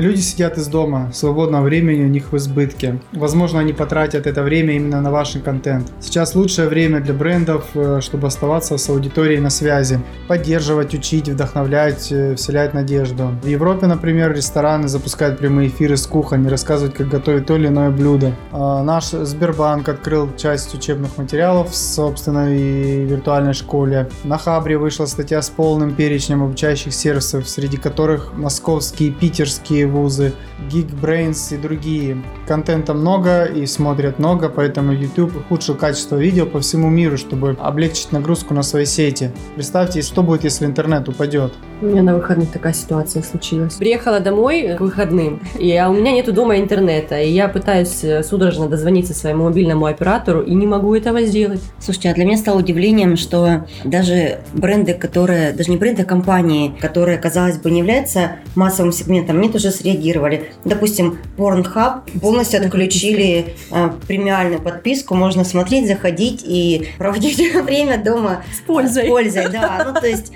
Люди 0.01 0.21
сидят 0.21 0.57
из 0.57 0.67
дома, 0.67 1.11
свободного 1.13 1.63
времени 1.63 2.05
у 2.05 2.09
них 2.09 2.33
в 2.33 2.37
избытке. 2.39 3.01
Возможно, 3.13 3.61
они 3.61 3.75
потратят 3.75 4.27
это 4.27 4.43
время 4.43 4.77
именно 4.77 5.03
на 5.03 5.11
ваш 5.11 5.33
контент. 5.45 5.93
Сейчас 6.01 6.35
лучшее 6.35 6.69
время 6.69 7.01
для 7.01 7.13
брендов, 7.13 7.67
э, 7.75 8.01
чтобы 8.01 8.29
оставаться 8.29 8.79
с 8.79 8.89
аудиторией 8.89 9.41
на 9.41 9.51
связи. 9.51 10.01
Поддерживать, 10.27 10.95
учить, 10.95 11.29
вдохновлять, 11.29 12.11
э, 12.11 12.35
вселять 12.35 12.73
надежду. 12.73 13.33
В 13.43 13.47
Европе, 13.47 13.87
например, 13.89 14.33
рестораны 14.35 14.89
запускают 14.89 15.39
прямые 15.39 15.69
эфиры 15.69 15.99
с 15.99 16.07
кухонь 16.07 16.47
и 16.47 16.49
рассказывают, 16.49 16.97
как 16.97 17.11
готовить 17.11 17.45
то 17.45 17.57
или 17.57 17.67
иное 17.67 17.91
блюдо. 17.91 18.35
А 18.53 18.83
наш 18.83 19.11
Сбербанк 19.11 19.87
открыл 19.91 20.31
часть 20.35 20.75
учебных 20.75 21.19
материалов 21.19 21.73
в 21.73 21.77
собственной 21.77 23.05
виртуальной 23.05 23.53
школе. 23.53 24.09
На 24.25 24.39
Хабре 24.39 24.79
вышла 24.79 25.05
статья 25.05 25.43
с 25.43 25.51
полным 25.51 25.95
перечнем 25.95 26.43
обучающих 26.43 26.95
сервисов, 26.95 27.47
среди 27.47 27.77
которых 27.77 28.33
московские 28.33 29.11
и 29.11 29.13
питерские 29.13 29.90
вузы, 29.91 30.33
Geekbrains 30.71 31.55
и 31.55 31.59
другие. 31.59 32.23
Контента 32.47 32.95
много 32.95 33.45
и 33.45 33.67
смотрят 33.67 34.19
много, 34.19 34.49
поэтому 34.49 34.93
YouTube 34.93 35.37
ухудшил 35.37 35.75
качество 35.75 36.17
видео 36.17 36.47
по 36.47 36.61
всему 36.61 36.89
миру, 36.89 37.17
чтобы 37.19 37.57
облегчить 37.61 38.13
нагрузку 38.13 38.55
на 38.55 38.63
свои 38.63 38.87
сети. 38.87 39.31
Представьте, 39.55 40.03
что 40.03 40.23
будет, 40.23 40.45
если 40.45 40.67
интернет 40.67 41.09
упадет. 41.09 41.53
У 41.83 41.87
меня 41.87 42.03
на 42.03 42.15
выходных 42.15 42.51
такая 42.51 42.75
ситуация 42.75 43.23
случилась. 43.23 43.75
Приехала 43.75 44.21
домой 44.21 44.75
к 44.77 44.81
выходным, 44.81 45.41
и, 45.59 45.75
а 45.77 45.89
у 45.89 45.95
меня 45.95 46.13
нету 46.13 46.33
дома 46.33 46.59
интернета, 46.59 47.21
и 47.21 47.31
я 47.31 47.49
пытаюсь 47.49 48.05
э, 48.05 48.23
судорожно 48.23 48.69
дозвониться 48.69 49.15
своему 49.15 49.45
мобильному 49.45 49.87
оператору, 49.87 50.43
и 50.43 50.55
не 50.55 50.67
могу 50.67 50.95
этого 50.95 51.23
сделать. 51.23 51.61
Слушайте, 51.79 52.11
а 52.11 52.15
для 52.15 52.25
меня 52.25 52.37
стало 52.37 52.59
удивлением, 52.59 53.17
что 53.17 53.67
даже 53.85 54.41
бренды, 54.53 54.95
которые, 54.95 55.53
даже 55.53 55.71
не 55.71 55.77
бренды, 55.77 56.03
а 56.03 56.05
компании, 56.05 56.75
которые, 56.81 57.19
казалось 57.19 57.57
бы, 57.59 57.71
не 57.71 57.81
являются 57.81 58.37
массовым 58.55 58.93
сегментом, 58.93 59.39
они 59.39 59.49
тоже 59.71 59.83
среагировали. 59.83 60.51
Допустим, 60.65 61.19
Pornhub 61.37 62.21
полностью 62.21 62.61
отключили 62.61 63.55
э, 63.71 63.91
премиальную 64.07 64.61
подписку, 64.61 65.15
можно 65.15 65.45
смотреть, 65.45 65.87
заходить 65.87 66.43
и 66.45 66.89
проводить 66.99 67.39
время 67.65 68.03
дома 68.03 68.43
с 68.53 68.61
пользой. 68.61 69.05
С 69.05 69.09
пользой, 69.09 69.49
да. 69.51 69.93
Ну, 69.93 70.01
то 70.01 70.07
есть 70.07 70.33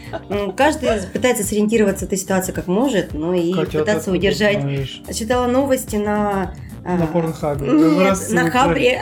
каждый 0.56 0.88
пытается 1.12 1.44
сориентироваться 1.44 2.04
в 2.04 2.08
этой 2.08 2.18
ситуации 2.18 2.52
как 2.52 2.66
может, 2.66 3.14
ну 3.14 3.34
и 3.34 3.52
Катя, 3.52 3.78
пытаться 3.78 4.10
удержать. 4.10 4.58
Читала 5.12 5.46
новости 5.46 5.96
на 5.96 6.52
а, 6.84 6.98
на 6.98 7.06
Порнхабе. 7.06 7.66
Нет, 7.66 8.18
на 8.30 8.50
Хабре. 8.50 9.00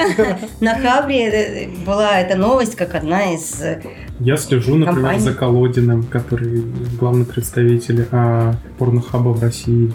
на 0.60 0.78
Хабре 0.78 1.68
была 1.84 2.20
эта 2.20 2.36
новость 2.36 2.76
как 2.76 2.94
одна 2.94 3.34
из 3.34 3.60
Я 4.20 4.36
слежу, 4.36 4.76
например, 4.76 5.02
компаний. 5.02 5.20
за 5.20 5.34
Колодиным, 5.34 6.04
который 6.04 6.62
главный 6.98 7.24
представитель 7.24 8.06
а, 8.12 8.54
Порнхаба 8.78 9.30
в 9.30 9.42
России. 9.42 9.92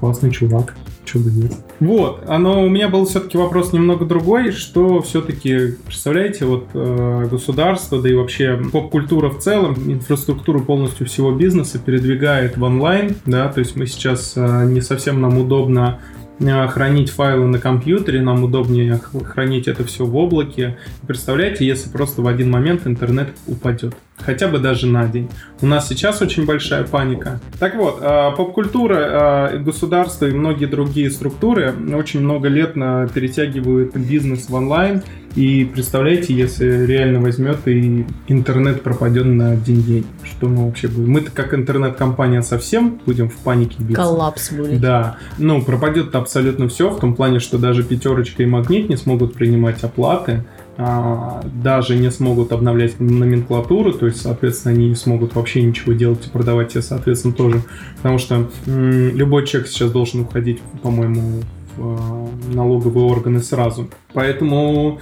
Классный 0.00 0.30
чувак. 0.30 0.74
Почему 1.02 1.24
бы 1.24 1.30
нет? 1.30 1.52
Вот, 1.80 2.28
но 2.28 2.62
у 2.62 2.68
меня 2.68 2.88
был 2.88 3.06
все-таки 3.06 3.38
вопрос 3.38 3.72
немного 3.72 4.04
другой, 4.04 4.52
что 4.52 5.00
все-таки, 5.00 5.76
представляете, 5.86 6.44
вот 6.44 6.68
э, 6.74 7.28
государство, 7.30 8.00
да 8.00 8.10
и 8.10 8.14
вообще 8.14 8.60
поп-культура 8.72 9.30
в 9.30 9.38
целом, 9.38 9.74
инфраструктуру 9.86 10.60
полностью 10.60 11.06
всего 11.06 11.32
бизнеса 11.32 11.78
передвигает 11.78 12.58
в 12.58 12.62
онлайн, 12.62 13.16
да, 13.24 13.48
то 13.48 13.60
есть 13.60 13.74
мы 13.74 13.86
сейчас 13.86 14.34
э, 14.36 14.66
не 14.66 14.82
совсем 14.82 15.20
нам 15.20 15.38
удобно 15.38 15.98
Э, 16.40 16.68
хранить 16.68 17.10
файлы 17.10 17.46
на 17.46 17.58
компьютере, 17.58 18.20
нам 18.20 18.44
удобнее 18.44 19.00
хранить 19.24 19.66
это 19.66 19.84
все 19.84 20.04
в 20.04 20.16
облаке. 20.16 20.76
Представляете, 21.06 21.66
если 21.66 21.90
просто 21.90 22.22
в 22.22 22.28
один 22.28 22.50
момент 22.50 22.86
интернет 22.86 23.30
упадет, 23.46 23.94
хотя 24.24 24.48
бы 24.48 24.58
даже 24.58 24.86
на 24.86 25.06
день. 25.06 25.28
У 25.60 25.66
нас 25.66 25.88
сейчас 25.88 26.22
очень 26.22 26.44
большая 26.44 26.84
паника. 26.84 27.40
Так 27.58 27.74
вот, 27.76 27.98
э, 28.00 28.30
поп-культура, 28.36 29.50
э, 29.52 29.58
государство 29.58 30.26
и 30.26 30.32
многие 30.32 30.66
другие 30.66 31.10
структуры 31.10 31.74
очень 31.94 32.20
много 32.20 32.48
лет 32.48 32.74
перетягивают 32.74 33.96
бизнес 33.96 34.48
в 34.48 34.54
онлайн, 34.54 35.02
и 35.34 35.64
представляете, 35.64 36.34
если 36.34 36.84
реально 36.84 37.20
возьмет 37.20 37.58
и 37.66 38.04
интернет 38.26 38.82
пропадет 38.82 39.26
на 39.26 39.52
один 39.52 39.82
день, 39.82 40.06
что 40.24 40.48
мы 40.48 40.66
вообще 40.66 40.88
будем? 40.88 41.10
Мы-то 41.10 41.30
как 41.30 41.54
интернет-компания 41.54 42.42
совсем 42.42 43.00
будем 43.06 43.28
в 43.28 43.36
панике 43.36 43.76
биться. 43.78 44.02
Коллапс 44.02 44.50
будет. 44.52 44.80
Да. 44.80 45.16
Ну, 45.38 45.62
пропадет 45.62 46.14
абсолютно 46.14 46.68
все, 46.68 46.90
в 46.90 46.98
том 46.98 47.14
плане, 47.14 47.38
что 47.38 47.58
даже 47.58 47.84
пятерочка 47.84 48.42
и 48.42 48.46
магнит 48.46 48.88
не 48.88 48.96
смогут 48.96 49.34
принимать 49.34 49.84
оплаты, 49.84 50.42
а, 50.42 50.57
даже 50.78 51.96
не 51.96 52.10
смогут 52.12 52.52
обновлять 52.52 53.00
номенклатуру, 53.00 53.92
то 53.92 54.06
есть, 54.06 54.22
соответственно, 54.22 54.74
они 54.74 54.90
не 54.90 54.94
смогут 54.94 55.34
вообще 55.34 55.60
ничего 55.62 55.92
делать 55.92 56.24
и 56.26 56.30
продавать 56.30 56.68
тебе, 56.68 56.82
соответственно, 56.82 57.34
тоже. 57.34 57.62
Потому 57.96 58.18
что 58.18 58.48
любой 58.66 59.44
человек 59.44 59.68
сейчас 59.68 59.90
должен 59.90 60.20
уходить, 60.20 60.60
по-моему, 60.82 61.42
в 61.76 62.50
э, 62.50 62.54
налоговые 62.54 63.06
органы 63.06 63.40
сразу. 63.40 63.88
Поэтому 64.12 65.00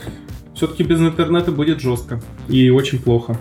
все-таки 0.55 0.83
без 0.83 1.01
интернета 1.01 1.53
будет 1.53 1.81
жестко 1.81 2.23
и 2.49 2.71
очень 2.71 2.99
плохо. 2.99 3.37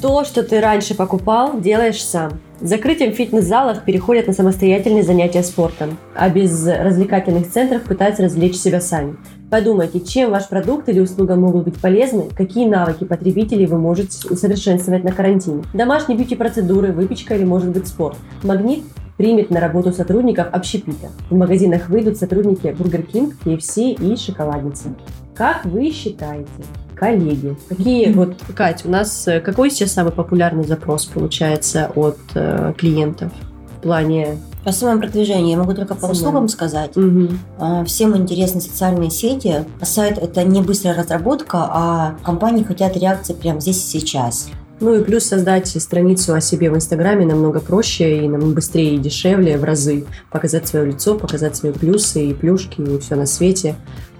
То, 0.00 0.24
что 0.24 0.42
ты 0.42 0.60
раньше 0.60 0.94
покупал, 0.94 1.60
делаешь 1.60 2.02
сам. 2.02 2.40
С 2.60 2.68
закрытием 2.68 3.12
в 3.12 3.16
фитнес-залах 3.16 3.84
переходят 3.84 4.26
на 4.26 4.32
самостоятельные 4.32 5.02
занятия 5.02 5.42
спортом, 5.42 5.98
а 6.14 6.28
без 6.28 6.66
развлекательных 6.66 7.50
центров 7.50 7.82
пытаются 7.82 8.22
развлечь 8.22 8.56
себя 8.56 8.80
сами. 8.80 9.16
Подумайте, 9.50 10.00
чем 10.00 10.30
ваш 10.30 10.48
продукт 10.48 10.88
или 10.88 11.00
услуга 11.00 11.36
могут 11.36 11.64
быть 11.64 11.80
полезны, 11.80 12.28
какие 12.34 12.66
навыки 12.66 13.04
потребителей 13.04 13.66
вы 13.66 13.78
можете 13.78 14.28
усовершенствовать 14.28 15.04
на 15.04 15.12
карантине. 15.12 15.62
Домашние 15.74 16.18
бьюти-процедуры, 16.18 16.92
выпечка 16.92 17.34
или 17.36 17.44
может 17.44 17.70
быть 17.70 17.86
спорт. 17.86 18.16
Магнит 18.42 18.82
примет 19.16 19.50
на 19.50 19.60
работу 19.60 19.92
сотрудников 19.92 20.48
общепита. 20.52 21.08
В 21.30 21.36
магазинах 21.36 21.88
выйдут 21.88 22.16
сотрудники 22.16 22.66
Burger 22.66 23.06
King, 23.10 23.32
KFC 23.44 23.92
и 23.92 24.16
шоколадницы. 24.16 24.94
Как 25.34 25.64
вы 25.64 25.90
считаете, 25.90 26.48
коллеги, 26.94 27.56
какие 27.68 28.12
вот, 28.12 28.36
Кать, 28.54 28.84
у 28.84 28.90
нас 28.90 29.26
э, 29.28 29.40
какой 29.40 29.70
сейчас 29.70 29.92
самый 29.92 30.12
популярный 30.12 30.64
запрос 30.64 31.06
получается 31.06 31.90
от 31.94 32.18
э, 32.34 32.72
клиентов 32.76 33.32
в 33.78 33.82
плане 33.82 34.38
по 34.64 34.72
самому 34.72 35.00
продвижению 35.00 35.50
я 35.50 35.56
могу 35.58 35.74
только 35.74 35.94
по 35.94 36.06
услугам 36.06 36.48
сказать. 36.48 36.96
Угу. 36.96 37.84
Всем 37.86 38.16
интересны 38.16 38.60
социальные 38.60 39.10
сети. 39.10 39.64
Сайт 39.82 40.18
это 40.18 40.42
не 40.44 40.62
быстрая 40.62 40.96
разработка, 40.96 41.58
а 41.58 42.16
компании 42.24 42.64
хотят 42.64 42.96
реакции 42.96 43.34
прямо 43.34 43.60
здесь 43.60 43.84
и 43.84 43.98
сейчас. 43.98 44.48
Ну 44.80 44.94
и 44.94 45.04
плюс 45.04 45.24
создать 45.24 45.68
страницу 45.68 46.34
о 46.34 46.40
себе 46.40 46.70
в 46.70 46.74
Инстаграме 46.74 47.24
намного 47.24 47.60
проще 47.60 48.24
и 48.24 48.28
намного 48.28 48.56
быстрее 48.56 48.96
и 48.96 48.98
дешевле 48.98 49.56
в 49.56 49.64
разы. 49.64 50.04
Показать 50.32 50.66
свое 50.66 50.86
лицо, 50.86 51.16
показать 51.16 51.56
свои 51.56 51.72
плюсы 51.72 52.26
и 52.26 52.34
плюшки 52.34 52.80
и 52.80 52.98
все 52.98 53.14
на 53.14 53.26
свете. 53.26 53.76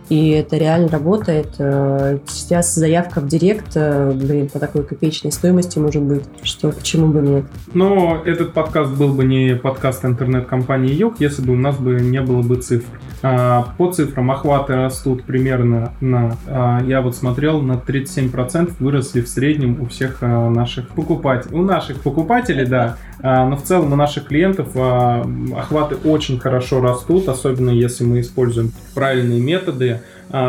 И 0.09 0.31
это 0.31 0.57
реально 0.57 0.89
работает. 0.89 1.55
Э, 1.59 2.19
сейчас 2.27 2.75
заявка 2.75 3.21
в 3.21 3.27
директ, 3.27 3.73
э, 3.75 4.13
блин, 4.13 4.49
по 4.49 4.59
такой 4.59 4.85
копеечной 4.85 5.33
стоимости 5.33 5.79
может 5.79 6.03
быть, 6.03 6.25
что 6.43 6.71
почему 6.71 7.09
бы 7.09 7.21
нет. 7.21 7.45
Но 7.73 8.23
этот 8.25 8.53
подкаст 8.53 8.93
был 8.93 9.15
бы 9.15 9.25
не 9.25 9.57
подкаст 9.57 10.05
интернет-компании 10.05 10.93
Юг, 10.93 11.21
если 11.21 11.43
бы 11.43 11.55
у 11.55 11.57
нас 11.57 11.77
бы 11.77 11.95
не 12.01 12.21
было 12.21 12.43
бы 12.43 12.57
цифр. 12.57 13.01
А, 13.27 13.73
по 13.79 13.91
цифрам 13.91 14.31
охваты 14.31 14.75
растут 14.75 15.25
примерно 15.25 15.95
на, 16.03 16.37
а, 16.47 16.83
я 16.85 17.01
вот 17.01 17.17
смотрел, 17.17 17.63
на 17.63 17.79
37% 17.79 18.75
выросли 18.81 19.23
в 19.23 19.29
среднем 19.29 19.81
у 19.81 19.87
всех 19.87 20.19
а, 20.21 20.51
наших 20.51 20.89
покупателей. 20.89 21.57
У 21.57 21.63
наших 21.63 22.03
покупателей, 22.03 22.67
да, 22.67 22.99
но 23.23 23.57
в 23.57 23.63
целом 23.63 23.95
у 23.95 23.97
наших 23.97 24.27
клиентов 24.27 24.77
охваты 24.77 25.95
очень 26.05 26.39
хорошо 26.39 26.83
растут, 26.83 27.27
особенно 27.29 27.71
если 27.71 28.05
мы 28.05 28.21
используем 28.21 28.73
правильные 28.95 29.41
методы. 29.41 29.94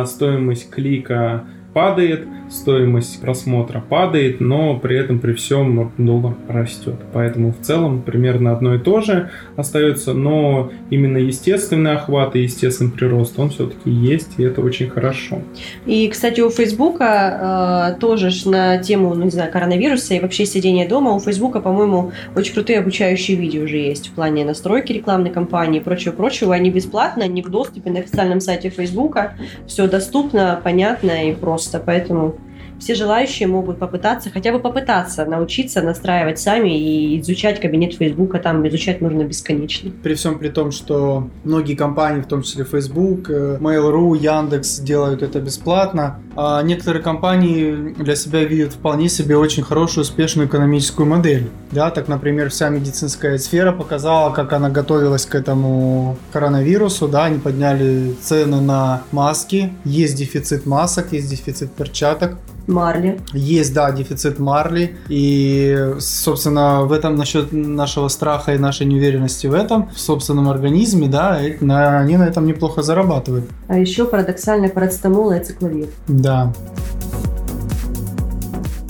Стоимость 0.06 0.70
клика 0.70 1.46
падает, 1.76 2.26
стоимость 2.50 3.20
просмотра 3.20 3.82
падает, 3.82 4.40
но 4.40 4.80
при 4.80 4.98
этом 4.98 5.20
при 5.20 5.34
всем 5.34 5.92
доллар 5.98 6.36
растет. 6.48 6.96
Поэтому 7.12 7.52
в 7.52 7.66
целом 7.66 8.02
примерно 8.02 8.54
одно 8.54 8.76
и 8.76 8.80
то 8.80 9.02
же 9.02 9.30
остается, 9.58 10.14
но 10.14 10.72
именно 10.90 11.18
естественный 11.18 11.92
охват 11.92 12.38
и 12.38 12.44
естественный 12.44 12.92
прирост, 12.92 13.38
он 13.38 13.50
все-таки 13.50 13.92
есть, 13.92 14.36
и 14.38 14.44
это 14.44 14.62
очень 14.62 14.90
хорошо. 14.90 15.42
И, 15.86 16.08
кстати, 16.08 16.40
у 16.40 16.50
Фейсбука 16.50 17.96
э, 17.98 18.00
тоже 18.00 18.30
на 18.50 18.78
тему, 18.78 19.14
ну, 19.14 19.26
не 19.26 19.32
знаю, 19.32 19.52
коронавируса 19.52 20.14
и 20.14 20.22
вообще 20.22 20.46
сидения 20.46 20.88
дома, 20.88 21.12
у 21.12 21.20
Фейсбука, 21.20 21.60
по-моему, 21.60 22.14
очень 22.38 22.54
крутые 22.54 22.80
обучающие 22.80 23.36
видео 23.36 23.64
уже 23.64 23.80
есть 23.80 24.08
в 24.08 24.12
плане 24.12 24.46
настройки 24.46 24.94
рекламной 24.94 25.30
кампании 25.30 25.82
и 25.82 25.84
прочего-прочего. 25.84 26.56
Они 26.56 26.70
бесплатно, 26.70 27.26
они 27.26 27.42
в 27.42 27.50
доступе 27.50 27.92
на 27.92 28.00
официальном 28.00 28.40
сайте 28.40 28.70
Фейсбука. 28.70 29.34
Все 29.68 29.90
доступно, 29.90 30.62
понятно 30.64 31.30
и 31.30 31.34
просто. 31.34 31.65
Поэтому 31.80 32.36
все 32.80 32.96
желающие 32.96 33.48
могут 33.48 33.80
попытаться, 33.80 34.30
хотя 34.30 34.52
бы 34.52 34.60
попытаться 34.60 35.26
научиться 35.26 35.82
настраивать 35.82 36.40
сами 36.40 36.78
и 36.78 37.20
изучать 37.22 37.60
кабинет 37.60 37.96
Фейсбука, 37.96 38.40
там 38.40 38.68
изучать 38.68 39.02
нужно 39.02 39.24
бесконечно. 39.24 39.92
При 40.04 40.16
всем 40.16 40.40
при 40.40 40.50
том, 40.50 40.72
что 40.72 41.30
многие 41.44 41.76
компании, 41.76 42.22
в 42.22 42.28
том 42.28 42.44
числе 42.44 42.66
Facebook, 42.66 43.30
э, 43.30 43.58
Mail.ru, 43.60 44.18
Яндекс 44.18 44.80
делают 44.80 45.24
это 45.24 45.40
бесплатно, 45.40 46.20
а 46.36 46.62
некоторые 46.64 47.02
компании 47.02 47.94
для 47.98 48.16
себя 48.16 48.44
видят 48.44 48.74
вполне 48.74 49.10
себе 49.10 49.38
очень 49.38 49.64
хорошую, 49.64 50.04
успешную 50.04 50.48
экономическую 50.48 51.08
модель. 51.08 51.50
Да, 51.72 51.92
так, 51.92 52.08
например, 52.08 52.50
вся 52.50 52.70
медицинская 52.70 53.38
сфера 53.38 53.72
показала, 53.72 54.34
как 54.34 54.54
она 54.54 54.70
готовилась 54.70 55.26
к 55.26 55.36
этому 55.36 56.18
коронавирусу, 56.32 57.08
да, 57.08 57.26
они 57.26 57.40
подняли 57.40 58.14
цены 58.22 58.62
на 58.62 59.04
маски, 59.12 59.74
есть 59.84 60.16
дефицит 60.18 60.66
масок, 60.66 61.14
есть 61.14 61.30
дефицит 61.30 61.72
перчаток, 61.72 62.38
Марли. 62.68 63.20
Есть, 63.34 63.74
да, 63.74 63.92
дефицит 63.92 64.40
марли. 64.40 64.98
И, 65.10 65.94
собственно, 66.00 66.82
в 66.84 66.92
этом 66.92 67.16
насчет 67.16 67.52
нашего 67.52 68.08
страха 68.08 68.54
и 68.54 68.58
нашей 68.58 68.86
неуверенности 68.86 69.48
в 69.48 69.54
этом, 69.54 69.90
в 69.90 70.00
собственном 70.00 70.50
организме, 70.50 71.08
да, 71.08 71.36
они 71.36 72.18
на 72.18 72.28
этом 72.28 72.46
неплохо 72.46 72.82
зарабатывают. 72.82 73.50
А 73.68 73.78
еще 73.78 74.06
парадоксально 74.06 74.70
парацетамол 74.70 75.32
и 75.32 75.38
ацикловир. 75.38 75.88
Да. 76.08 76.54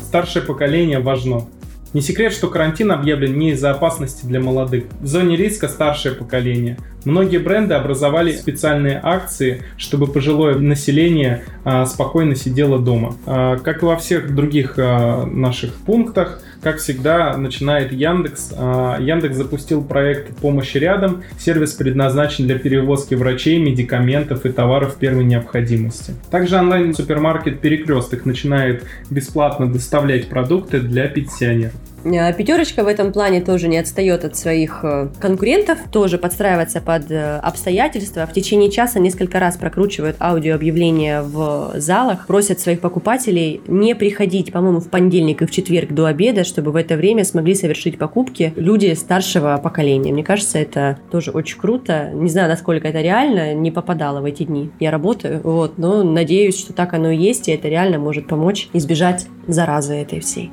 Старшее 0.08 0.44
поколение 0.44 1.00
важно. 1.00 1.46
Не 1.96 2.02
секрет, 2.02 2.34
что 2.34 2.50
карантин 2.50 2.92
объявлен 2.92 3.40
не 3.40 3.52
из-за 3.52 3.72
опасности 3.72 4.26
для 4.26 4.42
молодых. 4.42 4.84
В 5.00 5.08
зоне 5.08 5.38
риска 5.38 5.70
старшее 5.70 6.14
поколение. 6.14 6.78
Многие 7.06 7.38
бренды 7.38 7.74
образовали 7.74 8.34
специальные 8.34 9.00
акции, 9.02 9.64
чтобы 9.78 10.08
пожилое 10.08 10.56
население 10.56 11.46
а, 11.64 11.86
спокойно 11.86 12.36
сидело 12.36 12.80
дома. 12.80 13.16
А, 13.26 13.56
как 13.60 13.82
и 13.82 13.86
во 13.86 13.96
всех 13.96 14.36
других 14.36 14.74
а, 14.78 15.26
наших 15.26 15.74
пунктах, 15.74 16.42
как 16.66 16.78
всегда, 16.78 17.38
начинает 17.38 17.92
Яндекс. 17.92 18.52
А, 18.58 18.98
Яндекс 19.00 19.36
запустил 19.36 19.84
проект 19.84 20.36
«Помощь 20.38 20.74
рядом». 20.74 21.22
Сервис 21.38 21.74
предназначен 21.74 22.48
для 22.48 22.58
перевозки 22.58 23.14
врачей, 23.14 23.60
медикаментов 23.60 24.48
и 24.48 24.52
товаров 24.52 24.96
первой 24.96 25.26
необходимости. 25.26 26.16
Также 26.32 26.58
онлайн-супермаркет 26.58 27.62
«Перекресток» 27.62 28.26
начинает 28.26 28.84
бесплатно 29.12 29.72
доставлять 29.72 30.28
продукты 30.28 30.80
для 30.80 31.08
пенсионеров. 31.08 31.76
Э, 32.06 32.34
Пятерочка 32.34 32.84
в 32.84 32.88
этом 32.88 33.12
плане 33.12 33.42
тоже 33.42 33.68
не 33.68 33.78
отстает 33.78 34.26
от 34.26 34.38
своих 34.38 34.80
э, 34.84 35.10
конкурентов, 35.20 35.80
тоже 35.92 36.18
подстраивается 36.18 36.80
под 36.80 37.10
э, 37.10 37.38
обстоятельства. 37.38 38.26
В 38.28 38.34
течение 38.34 38.70
часа 38.72 39.00
несколько 39.00 39.40
раз 39.40 39.58
прокручивают 39.58 40.18
аудиообъявления 40.20 41.24
в 41.24 41.74
залах, 41.78 42.28
просят 42.28 42.60
своих 42.60 42.80
покупателей 42.80 43.62
не 43.68 43.96
приходить, 43.96 44.52
по-моему, 44.52 44.80
в 44.80 44.90
понедельник 44.90 45.42
и 45.42 45.46
в 45.46 45.52
четверг 45.52 45.92
до 45.92 46.06
обеда, 46.06 46.44
чтобы 46.44 46.72
в 46.72 46.76
это 46.76 46.96
время 46.96 47.24
смогли 47.24 47.56
совершить 47.56 47.98
покупки 47.98 48.54
люди 48.56 48.94
старшего 48.94 49.60
поколения. 49.62 50.14
Мне 50.14 50.24
кажется, 50.24 50.60
это 50.60 51.00
тоже 51.12 51.32
очень 51.32 51.60
круто. 51.60 52.12
Не 52.14 52.30
знаю, 52.30 52.50
насколько 52.50 52.88
это 52.88 53.02
реально, 53.02 53.54
не 53.54 53.72
попадала 53.72 54.22
в 54.22 54.26
эти 54.26 54.44
дни. 54.44 54.70
Я 54.80 54.92
работаю, 54.92 55.42
вот, 55.44 55.78
но 55.78 56.04
надеюсь, 56.04 56.60
что 56.60 56.74
так 56.74 56.94
оно 56.94 57.10
и 57.10 57.18
есть, 57.18 57.50
и 57.50 57.52
это 57.52 57.68
реально 57.68 57.98
может 57.98 58.28
помочь 58.28 58.70
избежать 58.74 59.28
заразы 59.48 59.96
этой 59.96 60.20
всей. 60.20 60.52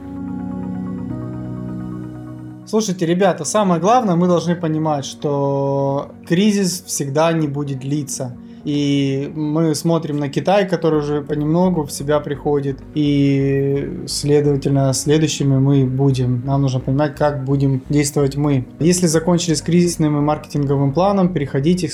Слушайте, 2.72 3.04
ребята, 3.04 3.44
самое 3.44 3.78
главное, 3.82 4.14
мы 4.14 4.26
должны 4.26 4.56
понимать, 4.56 5.04
что 5.04 6.12
кризис 6.26 6.82
всегда 6.86 7.30
не 7.34 7.46
будет 7.46 7.80
длиться. 7.80 8.34
И 8.64 9.30
мы 9.34 9.74
смотрим 9.74 10.16
на 10.16 10.30
Китай, 10.30 10.66
который 10.66 11.00
уже 11.00 11.20
понемногу 11.20 11.82
в 11.82 11.92
себя 11.92 12.18
приходит. 12.18 12.78
И, 12.94 14.04
следовательно, 14.06 14.90
следующими 14.94 15.58
мы 15.58 15.84
будем. 15.84 16.46
Нам 16.46 16.62
нужно 16.62 16.80
понимать, 16.80 17.14
как 17.14 17.44
будем 17.44 17.82
действовать 17.90 18.36
мы. 18.36 18.66
Если 18.80 19.06
закончили 19.06 19.52
с 19.52 19.60
кризисным 19.60 20.16
и 20.16 20.20
маркетинговым 20.22 20.94
планом, 20.94 21.34
переходите 21.34 21.88
к 21.88 21.92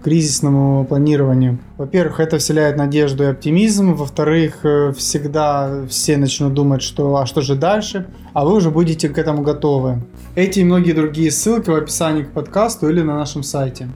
посткризисному 0.00 0.86
планированию. 0.86 1.58
Во-первых, 1.76 2.20
это 2.20 2.38
вселяет 2.38 2.76
надежду 2.76 3.24
и 3.24 3.26
оптимизм. 3.26 3.94
Во-вторых, 3.94 4.60
э, 4.64 4.92
всегда 4.96 5.84
все 5.88 6.16
начнут 6.16 6.54
думать, 6.54 6.82
что 6.82 7.16
а 7.16 7.26
что 7.26 7.42
же 7.42 7.54
дальше, 7.54 8.06
а 8.32 8.44
вы 8.44 8.54
уже 8.54 8.70
будете 8.70 9.08
к 9.10 9.18
этому 9.18 9.42
готовы. 9.42 10.02
Эти 10.34 10.60
и 10.60 10.64
многие 10.64 10.92
другие 10.92 11.30
ссылки 11.30 11.68
в 11.68 11.74
описании 11.74 12.22
к 12.22 12.30
подкасту 12.30 12.88
или 12.88 13.02
на 13.02 13.16
нашем 13.16 13.42
сайте 13.42 13.88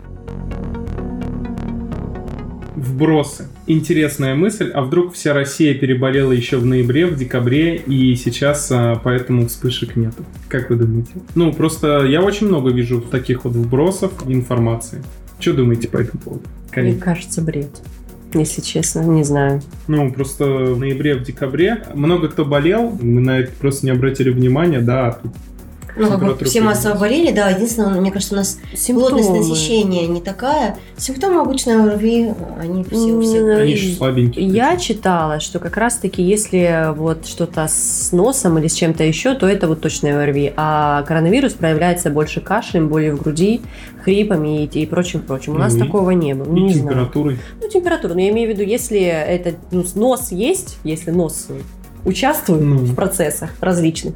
вбросы. 2.77 3.49
Интересная 3.67 4.35
мысль, 4.35 4.71
а 4.75 4.83
вдруг 4.83 5.14
вся 5.14 5.33
Россия 5.33 5.75
переболела 5.75 6.33
еще 6.33 6.59
в 6.59 6.67
ноябре, 6.67 7.07
в 7.07 7.17
декабре, 7.17 7.77
и 7.77 8.14
сейчас 8.14 8.71
а, 8.71 9.01
поэтому 9.03 9.47
вспышек 9.49 9.97
нету. 9.97 10.25
Как 10.49 10.69
вы 10.71 10.77
думаете? 10.77 11.12
Ну, 11.35 11.53
просто 11.53 12.05
я 12.05 12.21
очень 12.21 12.47
много 12.47 12.71
вижу 12.71 13.01
таких 13.01 13.45
вот 13.45 13.55
вбросов 13.55 14.12
информации. 14.29 15.03
Что 15.44 15.52
думаете 15.52 15.88
по 15.88 15.98
этому 15.98 16.22
поводу? 16.22 16.44
Карин? 16.70 16.92
Мне 16.92 16.98
кажется, 16.98 17.42
бред. 17.42 17.68
Если 18.33 18.62
честно, 18.62 19.02
не 19.02 19.24
знаю. 19.24 19.61
Ну, 19.88 20.11
просто 20.11 20.46
в 20.46 20.78
ноябре, 20.78 21.16
в 21.16 21.22
декабре 21.22 21.85
много 21.92 22.28
кто 22.28 22.46
болел, 22.46 22.96
мы 22.98 23.20
на 23.20 23.40
это 23.40 23.52
просто 23.52 23.85
не 23.85 23.92
обратили 23.92 24.30
внимания, 24.30 24.80
да, 24.80 25.12
тут 25.22 25.33
ну, 25.96 26.11
как 26.11 26.20
бы 26.20 26.44
все 26.44 26.61
массово 26.61 26.98
болели, 26.98 27.33
да. 27.33 27.50
Единственное, 27.50 28.00
мне 28.00 28.11
кажется, 28.11 28.35
у 28.35 28.38
нас 28.38 28.59
Симптомы. 28.74 29.11
плотность 29.11 29.30
насыщения 29.30 30.07
не 30.07 30.20
такая. 30.20 30.76
Симптомы 30.96 31.40
обычно 31.40 31.85
ОРВИ, 31.85 32.35
они 32.59 32.85
все 32.85 33.12
у 33.12 33.20
всех. 33.20 33.59
Они 33.59 33.76
же 33.76 33.94
слабенькие. 33.94 34.46
Я 34.46 34.76
читала, 34.76 35.40
что 35.40 35.59
как 35.59 35.76
раз-таки, 35.76 36.22
если 36.22 36.92
вот 36.96 37.26
что-то 37.26 37.66
с 37.68 38.11
носом 38.12 38.59
или 38.59 38.66
с 38.66 38.74
чем-то 38.74 39.04
еще, 39.04 39.35
то 39.35 39.46
это 39.46 39.68
вот 39.68 39.80
точно 39.80 40.22
ОРВИ. 40.22 40.54
А 40.57 41.02
коронавирус 41.02 41.52
проявляется 41.54 42.11
больше 42.11 42.40
кашлем, 42.40 42.88
болью 42.88 43.16
в 43.16 43.22
груди, 43.22 43.61
хрипами 44.02 44.64
и, 44.64 44.80
и 44.80 44.87
прочим, 44.87 45.20
прочим. 45.20 45.54
У 45.54 45.59
нас 45.59 45.76
и, 45.76 45.78
такого 45.78 46.11
не 46.11 46.35
было. 46.35 46.54
И 46.54 46.61
не 46.61 46.74
температурой. 46.74 47.37
Знаю. 47.37 47.48
Ну, 47.62 47.68
температура. 47.68 48.14
Но 48.14 48.20
я 48.20 48.30
имею 48.30 48.48
в 48.48 48.52
виду, 48.52 48.62
если 48.62 49.00
это 49.00 49.54
ну, 49.70 49.85
нос 49.94 50.33
есть, 50.33 50.78
если 50.85 51.11
нос 51.11 51.48
участвуют 52.05 52.62
ну. 52.62 52.77
в 52.77 52.95
процессах 52.95 53.51
различных, 53.61 54.14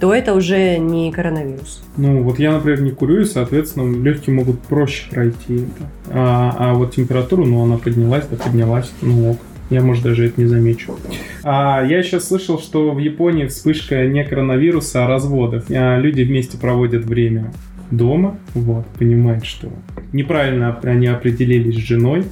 то 0.00 0.14
это 0.14 0.34
уже 0.34 0.78
не 0.78 1.10
коронавирус. 1.12 1.84
Ну, 1.96 2.22
вот 2.22 2.38
я, 2.38 2.52
например, 2.52 2.82
не 2.82 2.90
курю, 2.90 3.20
и, 3.20 3.24
соответственно, 3.24 3.94
легкие 4.02 4.34
могут 4.34 4.60
проще 4.60 5.10
пройти 5.10 5.56
это. 5.56 5.90
А, 6.10 6.56
а 6.58 6.74
вот 6.74 6.94
температуру, 6.94 7.44
ну, 7.44 7.62
она 7.64 7.78
поднялась, 7.78 8.26
да 8.26 8.36
поднялась, 8.36 8.90
ну 9.02 9.32
ок. 9.32 9.38
Я, 9.70 9.80
может, 9.80 10.04
даже 10.04 10.26
это 10.26 10.40
не 10.40 10.46
замечу. 10.46 10.94
А, 11.42 11.82
я 11.84 12.02
сейчас 12.02 12.28
слышал, 12.28 12.58
что 12.58 12.92
в 12.92 12.98
Японии 12.98 13.46
вспышка 13.46 14.06
не 14.06 14.22
коронавируса, 14.22 15.04
а 15.04 15.08
разводов. 15.08 15.64
А 15.70 15.98
люди 15.98 16.22
вместе 16.22 16.58
проводят 16.58 17.04
время 17.04 17.50
дома, 17.90 18.38
вот, 18.54 18.86
понимают, 18.98 19.44
что 19.46 19.68
неправильно 20.12 20.78
они 20.82 21.06
определились 21.06 21.76
с 21.76 21.78
женой, 21.78 22.24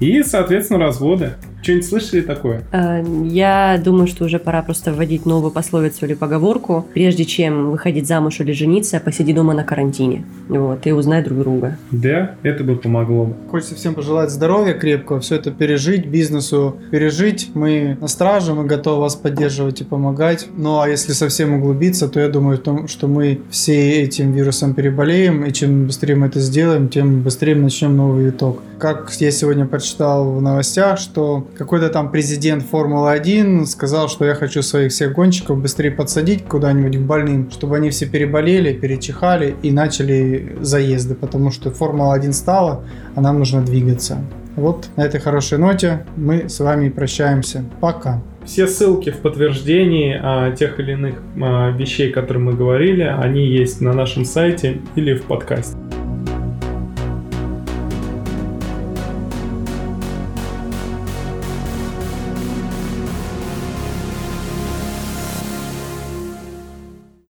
и, 0.00 0.22
соответственно, 0.22 0.80
разводы. 0.80 1.34
Что-нибудь 1.62 1.86
слышали 1.86 2.20
такое? 2.22 2.62
Э, 2.72 3.04
я 3.24 3.80
думаю, 3.82 4.08
что 4.08 4.24
уже 4.24 4.40
пора 4.40 4.62
просто 4.62 4.92
вводить 4.92 5.26
новую 5.26 5.52
пословицу 5.52 6.06
или 6.06 6.14
поговорку. 6.14 6.86
Прежде 6.92 7.24
чем 7.24 7.70
выходить 7.70 8.08
замуж 8.08 8.40
или 8.40 8.52
жениться, 8.52 9.00
посиди 9.00 9.32
дома 9.32 9.54
на 9.54 9.62
карантине. 9.62 10.24
Вот, 10.48 10.86
и 10.86 10.92
узнай 10.92 11.22
друг 11.22 11.38
друга. 11.38 11.78
Да, 11.92 12.34
это 12.42 12.64
бы 12.64 12.76
помогло. 12.76 13.32
Хочется 13.50 13.76
всем 13.76 13.94
пожелать 13.94 14.30
здоровья 14.30 14.74
крепкого, 14.74 15.20
все 15.20 15.36
это 15.36 15.52
пережить, 15.52 16.06
бизнесу 16.06 16.76
пережить. 16.90 17.50
Мы 17.54 17.96
на 18.00 18.08
страже, 18.08 18.54
мы 18.54 18.64
готовы 18.64 19.02
вас 19.02 19.14
поддерживать 19.14 19.80
и 19.80 19.84
помогать. 19.84 20.48
Ну, 20.56 20.80
а 20.80 20.88
если 20.88 21.12
совсем 21.12 21.54
углубиться, 21.54 22.08
то 22.08 22.18
я 22.18 22.28
думаю, 22.28 22.60
что 22.88 23.06
мы 23.06 23.40
все 23.50 24.02
этим 24.02 24.32
вирусом 24.32 24.74
переболеем, 24.74 25.44
и 25.44 25.52
чем 25.52 25.86
быстрее 25.86 26.16
мы 26.16 26.26
это 26.26 26.40
сделаем, 26.40 26.88
тем 26.88 27.22
быстрее 27.22 27.54
мы 27.54 27.62
начнем 27.62 27.96
новый 27.96 28.24
виток. 28.24 28.62
Как 28.78 29.12
я 29.20 29.30
сегодня 29.30 29.64
прочитал 29.64 30.32
в 30.32 30.42
новостях, 30.42 30.98
что 30.98 31.46
какой-то 31.62 31.90
там 31.90 32.10
президент 32.10 32.64
Формулы-1 32.64 33.66
сказал, 33.66 34.08
что 34.08 34.24
я 34.24 34.34
хочу 34.34 34.62
своих 34.62 34.90
всех 34.90 35.12
гонщиков 35.12 35.60
быстрее 35.60 35.92
подсадить 35.92 36.44
куда-нибудь 36.44 36.96
к 36.96 37.00
больным, 37.02 37.50
чтобы 37.52 37.76
они 37.76 37.90
все 37.90 38.06
переболели, 38.06 38.72
перечихали 38.72 39.54
и 39.62 39.70
начали 39.70 40.56
заезды, 40.60 41.14
потому 41.14 41.52
что 41.52 41.70
Формула-1 41.70 42.32
стала, 42.32 42.84
а 43.14 43.20
нам 43.20 43.38
нужно 43.38 43.62
двигаться. 43.62 44.18
Вот 44.56 44.88
на 44.96 45.02
этой 45.02 45.20
хорошей 45.20 45.58
ноте 45.58 46.04
мы 46.16 46.48
с 46.48 46.58
вами 46.58 46.88
прощаемся. 46.88 47.64
Пока. 47.80 48.20
Все 48.44 48.66
ссылки 48.66 49.10
в 49.10 49.18
подтверждении 49.18 50.18
а, 50.20 50.50
тех 50.50 50.80
или 50.80 50.92
иных 50.92 51.22
а, 51.40 51.70
вещей, 51.70 52.10
которые 52.10 52.42
мы 52.42 52.54
говорили, 52.54 53.02
они 53.02 53.46
есть 53.46 53.80
на 53.80 53.92
нашем 53.92 54.24
сайте 54.24 54.80
или 54.96 55.14
в 55.14 55.22
подкасте. 55.22 55.76